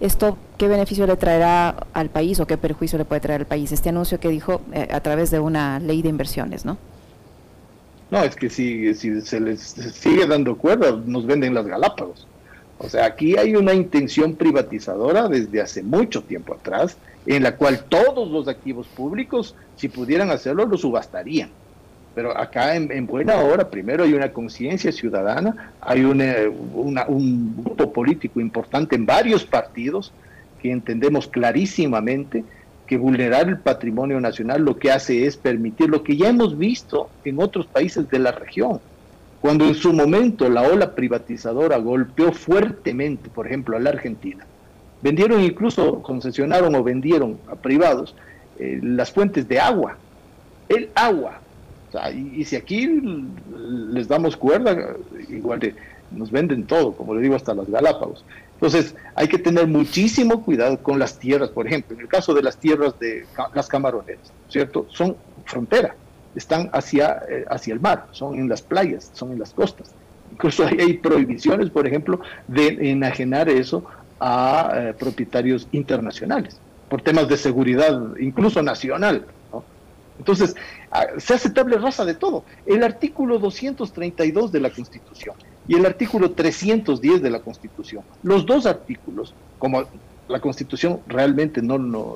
¿Esto 0.00 0.38
qué 0.56 0.66
beneficio 0.66 1.06
le 1.06 1.16
traerá 1.16 1.86
al 1.92 2.08
país 2.08 2.40
o 2.40 2.46
qué 2.46 2.56
perjuicio 2.56 2.96
le 2.96 3.04
puede 3.04 3.20
traer 3.20 3.42
al 3.42 3.46
país? 3.46 3.70
Este 3.70 3.90
anuncio 3.90 4.18
que 4.18 4.30
dijo 4.30 4.62
eh, 4.72 4.88
a 4.90 5.00
través 5.00 5.30
de 5.30 5.40
una 5.40 5.78
ley 5.78 6.00
de 6.00 6.08
inversiones, 6.08 6.64
¿no? 6.64 6.78
No, 8.10 8.24
es 8.24 8.34
que 8.34 8.48
si, 8.48 8.94
si 8.94 9.20
se 9.20 9.38
les 9.38 9.60
sigue 9.60 10.26
dando 10.26 10.56
cuerda, 10.56 10.98
nos 11.04 11.26
venden 11.26 11.54
las 11.54 11.66
Galápagos. 11.66 12.26
O 12.82 12.88
sea, 12.88 13.04
aquí 13.04 13.36
hay 13.36 13.54
una 13.54 13.74
intención 13.74 14.36
privatizadora 14.36 15.28
desde 15.28 15.60
hace 15.60 15.82
mucho 15.82 16.22
tiempo 16.22 16.54
atrás, 16.54 16.96
en 17.26 17.42
la 17.42 17.54
cual 17.56 17.84
todos 17.86 18.30
los 18.30 18.48
activos 18.48 18.86
públicos, 18.86 19.54
si 19.76 19.88
pudieran 19.90 20.30
hacerlo, 20.30 20.64
lo 20.64 20.78
subastarían. 20.78 21.50
Pero 22.14 22.34
acá 22.34 22.74
en, 22.76 23.06
buena 23.06 23.36
hora, 23.36 23.68
primero 23.68 24.04
hay 24.04 24.14
una 24.14 24.32
conciencia 24.32 24.92
ciudadana, 24.92 25.72
hay 25.82 26.04
un 26.04 27.54
grupo 27.62 27.92
político 27.92 28.40
importante 28.40 28.96
en 28.96 29.04
varios 29.04 29.44
partidos 29.44 30.10
que 30.62 30.72
entendemos 30.72 31.28
clarísimamente 31.28 32.44
que 32.86 32.96
vulnerar 32.96 33.46
el 33.46 33.58
patrimonio 33.58 34.18
nacional 34.22 34.62
lo 34.62 34.78
que 34.78 34.90
hace 34.90 35.26
es 35.26 35.36
permitir 35.36 35.90
lo 35.90 36.02
que 36.02 36.16
ya 36.16 36.30
hemos 36.30 36.56
visto 36.56 37.10
en 37.26 37.40
otros 37.40 37.66
países 37.66 38.08
de 38.08 38.18
la 38.20 38.32
región. 38.32 38.80
Cuando 39.40 39.64
en 39.64 39.74
su 39.74 39.92
momento 39.92 40.48
la 40.48 40.62
ola 40.62 40.94
privatizadora 40.94 41.78
golpeó 41.78 42.32
fuertemente, 42.32 43.30
por 43.30 43.46
ejemplo, 43.46 43.76
a 43.76 43.80
la 43.80 43.90
Argentina, 43.90 44.44
vendieron 45.02 45.40
incluso, 45.40 46.02
concesionaron 46.02 46.74
o 46.74 46.82
vendieron 46.82 47.38
a 47.48 47.56
privados 47.56 48.14
eh, 48.58 48.78
las 48.82 49.10
fuentes 49.10 49.48
de 49.48 49.58
agua, 49.58 49.96
el 50.68 50.90
agua, 50.94 51.40
y, 52.14 52.44
si 52.44 52.56
aquí 52.56 52.88
les 53.90 54.06
damos 54.06 54.36
cuerda, 54.36 54.94
igual 55.28 55.74
nos 56.10 56.30
venden 56.30 56.64
todo, 56.66 56.92
como 56.92 57.14
le 57.14 57.20
digo, 57.20 57.34
hasta 57.34 57.54
las 57.54 57.68
Galápagos. 57.68 58.24
Entonces, 58.54 58.94
hay 59.14 59.26
que 59.26 59.38
tener 59.38 59.66
muchísimo 59.66 60.44
cuidado 60.44 60.78
con 60.82 60.98
las 60.98 61.18
tierras, 61.18 61.50
por 61.50 61.66
ejemplo, 61.66 61.96
en 61.96 62.02
el 62.02 62.08
caso 62.08 62.34
de 62.34 62.42
las 62.42 62.58
tierras 62.58 62.98
de 63.00 63.24
las 63.54 63.68
camaroneras, 63.68 64.32
¿cierto? 64.48 64.86
Son 64.90 65.16
frontera, 65.46 65.94
están 66.34 66.70
hacia, 66.72 67.22
eh, 67.28 67.44
hacia 67.50 67.74
el 67.74 67.80
mar, 67.80 68.06
son 68.12 68.38
en 68.38 68.48
las 68.48 68.62
playas, 68.62 69.10
son 69.14 69.32
en 69.32 69.38
las 69.38 69.52
costas. 69.52 69.92
Incluso 70.32 70.64
hay, 70.66 70.94
prohibiciones, 70.94 71.70
por 71.70 71.86
ejemplo, 71.86 72.20
de 72.46 72.90
enajenar 72.90 73.48
eso 73.48 73.84
a 74.20 74.72
eh, 74.74 74.94
propietarios 74.94 75.66
internacionales, 75.72 76.58
por 76.88 77.02
temas 77.02 77.28
de 77.28 77.36
seguridad, 77.36 78.00
incluso 78.18 78.62
nacional. 78.62 79.26
Entonces, 80.18 80.54
ah, 80.90 81.06
se 81.16 81.32
hace 81.32 81.48
tabla 81.48 81.78
rasa 81.78 82.04
de 82.04 82.14
todo. 82.14 82.44
El 82.66 82.84
artículo 82.84 83.38
232 83.38 84.52
de 84.52 84.60
la 84.60 84.70
Constitución 84.70 85.34
y 85.66 85.76
el 85.76 85.86
artículo 85.86 86.32
310 86.32 87.22
de 87.22 87.30
la 87.30 87.40
Constitución, 87.40 88.04
los 88.22 88.44
dos 88.44 88.66
artículos, 88.66 89.34
como 89.58 89.84
la 90.28 90.40
Constitución 90.40 91.00
realmente 91.06 91.62
no, 91.62 91.78
no, 91.78 92.14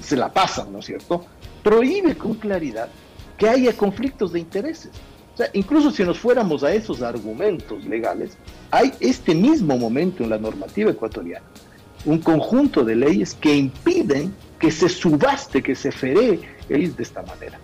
se 0.00 0.16
la 0.16 0.32
pasa, 0.32 0.66
¿no 0.70 0.80
es 0.80 0.86
cierto? 0.86 1.24
Prohíbe 1.62 2.16
con 2.16 2.34
claridad 2.34 2.88
que 3.36 3.48
haya 3.48 3.72
conflictos 3.76 4.32
de 4.32 4.40
intereses. 4.40 4.90
O 5.34 5.36
sea, 5.36 5.50
incluso 5.52 5.90
si 5.90 6.02
nos 6.02 6.18
fuéramos 6.18 6.64
a 6.64 6.72
esos 6.72 7.02
argumentos 7.02 7.84
legales, 7.84 8.38
hay 8.70 8.92
este 9.00 9.34
mismo 9.34 9.76
momento 9.76 10.24
en 10.24 10.30
la 10.30 10.38
normativa 10.38 10.90
ecuatoriana 10.90 11.44
un 12.06 12.20
conjunto 12.20 12.84
de 12.84 12.96
leyes 12.96 13.34
que 13.34 13.54
impiden 13.54 14.34
que 14.58 14.70
se 14.70 14.88
subaste, 14.88 15.62
que 15.62 15.74
se 15.74 15.92
feree 15.92 16.40
de 16.68 16.94
esta 16.98 17.22
manera. 17.22 17.58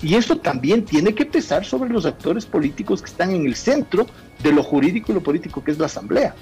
Y 0.00 0.14
eso 0.14 0.36
también 0.36 0.84
tiene 0.84 1.14
que 1.14 1.26
pesar 1.26 1.64
sobre 1.64 1.90
los 1.90 2.06
actores 2.06 2.46
políticos 2.46 3.02
que 3.02 3.10
están 3.10 3.32
en 3.32 3.44
el 3.46 3.56
centro 3.56 4.06
de 4.42 4.52
lo 4.52 4.62
jurídico 4.62 5.10
y 5.10 5.16
lo 5.16 5.22
político 5.22 5.62
que 5.62 5.72
es 5.72 5.78
la 5.78 5.86
Asamblea. 5.86 6.34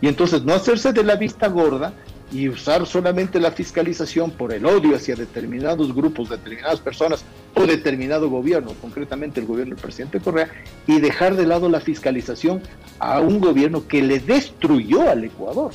Y 0.00 0.08
entonces 0.08 0.42
no 0.42 0.54
hacerse 0.54 0.92
de 0.92 1.04
la 1.04 1.16
vista 1.16 1.48
gorda 1.48 1.92
y 2.32 2.48
usar 2.48 2.86
solamente 2.86 3.38
la 3.38 3.52
fiscalización 3.52 4.30
por 4.30 4.52
el 4.52 4.64
odio 4.66 4.96
hacia 4.96 5.14
determinados 5.14 5.94
grupos, 5.94 6.30
determinadas 6.30 6.80
personas 6.80 7.24
o 7.56 7.66
determinado 7.66 8.28
gobierno, 8.28 8.72
concretamente 8.80 9.40
el 9.40 9.46
gobierno 9.46 9.74
del 9.74 9.82
presidente 9.82 10.20
Correa, 10.20 10.50
y 10.86 11.00
dejar 11.00 11.36
de 11.36 11.46
lado 11.46 11.68
la 11.68 11.80
fiscalización 11.80 12.62
a 12.98 13.20
un 13.20 13.40
gobierno 13.40 13.88
que 13.88 14.02
le 14.02 14.20
destruyó 14.20 15.08
al 15.08 15.24
Ecuador. 15.24 15.72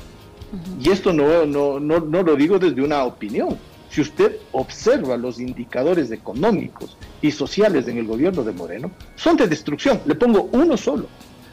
Y 0.80 0.90
esto 0.90 1.12
no, 1.12 1.46
no, 1.46 1.80
no, 1.80 2.00
no 2.00 2.24
lo 2.24 2.36
digo 2.36 2.60
desde 2.60 2.82
una 2.82 3.04
opinión, 3.04 3.58
si 3.90 4.02
usted 4.02 4.38
observa 4.52 5.18
los 5.18 5.40
indicadores 5.40 6.12
económicos 6.12 6.98
y 7.22 7.32
sociales 7.32 7.88
en 7.88 7.98
el 7.98 8.06
gobierno 8.06 8.44
de 8.44 8.54
Moreno, 8.54 8.92
son 9.16 9.36
de 9.36 9.48
destrucción. 9.48 10.00
Le 10.06 10.16
pongo 10.16 10.50
uno 10.54 10.78
solo. 10.78 11.08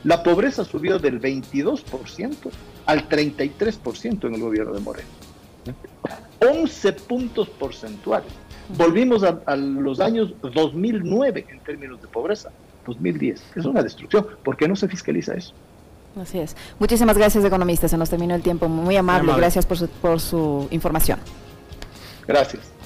La 0.04 0.22
pobreza 0.22 0.64
subió 0.64 0.98
del 0.98 1.20
22% 1.20 2.34
al 2.86 3.08
33% 3.08 4.26
en 4.28 4.34
el 4.34 4.40
gobierno 4.40 4.72
de 4.72 4.80
Moreno. 4.80 5.08
11 6.40 6.92
puntos 6.92 7.48
porcentuales. 7.48 8.30
Volvimos 8.76 9.22
a, 9.22 9.56
los 9.56 10.00
años 10.00 10.34
2009 10.42 11.46
en 11.48 11.60
términos 11.60 12.02
de 12.02 12.08
pobreza, 12.08 12.50
2010. 12.86 13.42
Es 13.56 13.64
una 13.64 13.82
destrucción. 13.82 14.26
¿Por 14.44 14.56
qué 14.56 14.68
no 14.68 14.76
se 14.76 14.88
fiscaliza 14.88 15.34
eso? 15.34 15.54
Así 16.20 16.38
es. 16.38 16.56
Muchísimas 16.78 17.16
gracias, 17.16 17.44
economista. 17.44 17.88
Se 17.88 17.96
nos 17.96 18.10
terminó 18.10 18.34
el 18.34 18.42
tiempo. 18.42 18.68
Muy 18.68 18.96
amable. 18.96 19.32
Gracias 19.36 19.64
por 19.64 19.78
su, 19.78 19.88
por 19.88 20.20
su 20.20 20.68
información. 20.70 21.18
Gracias. 22.26 22.77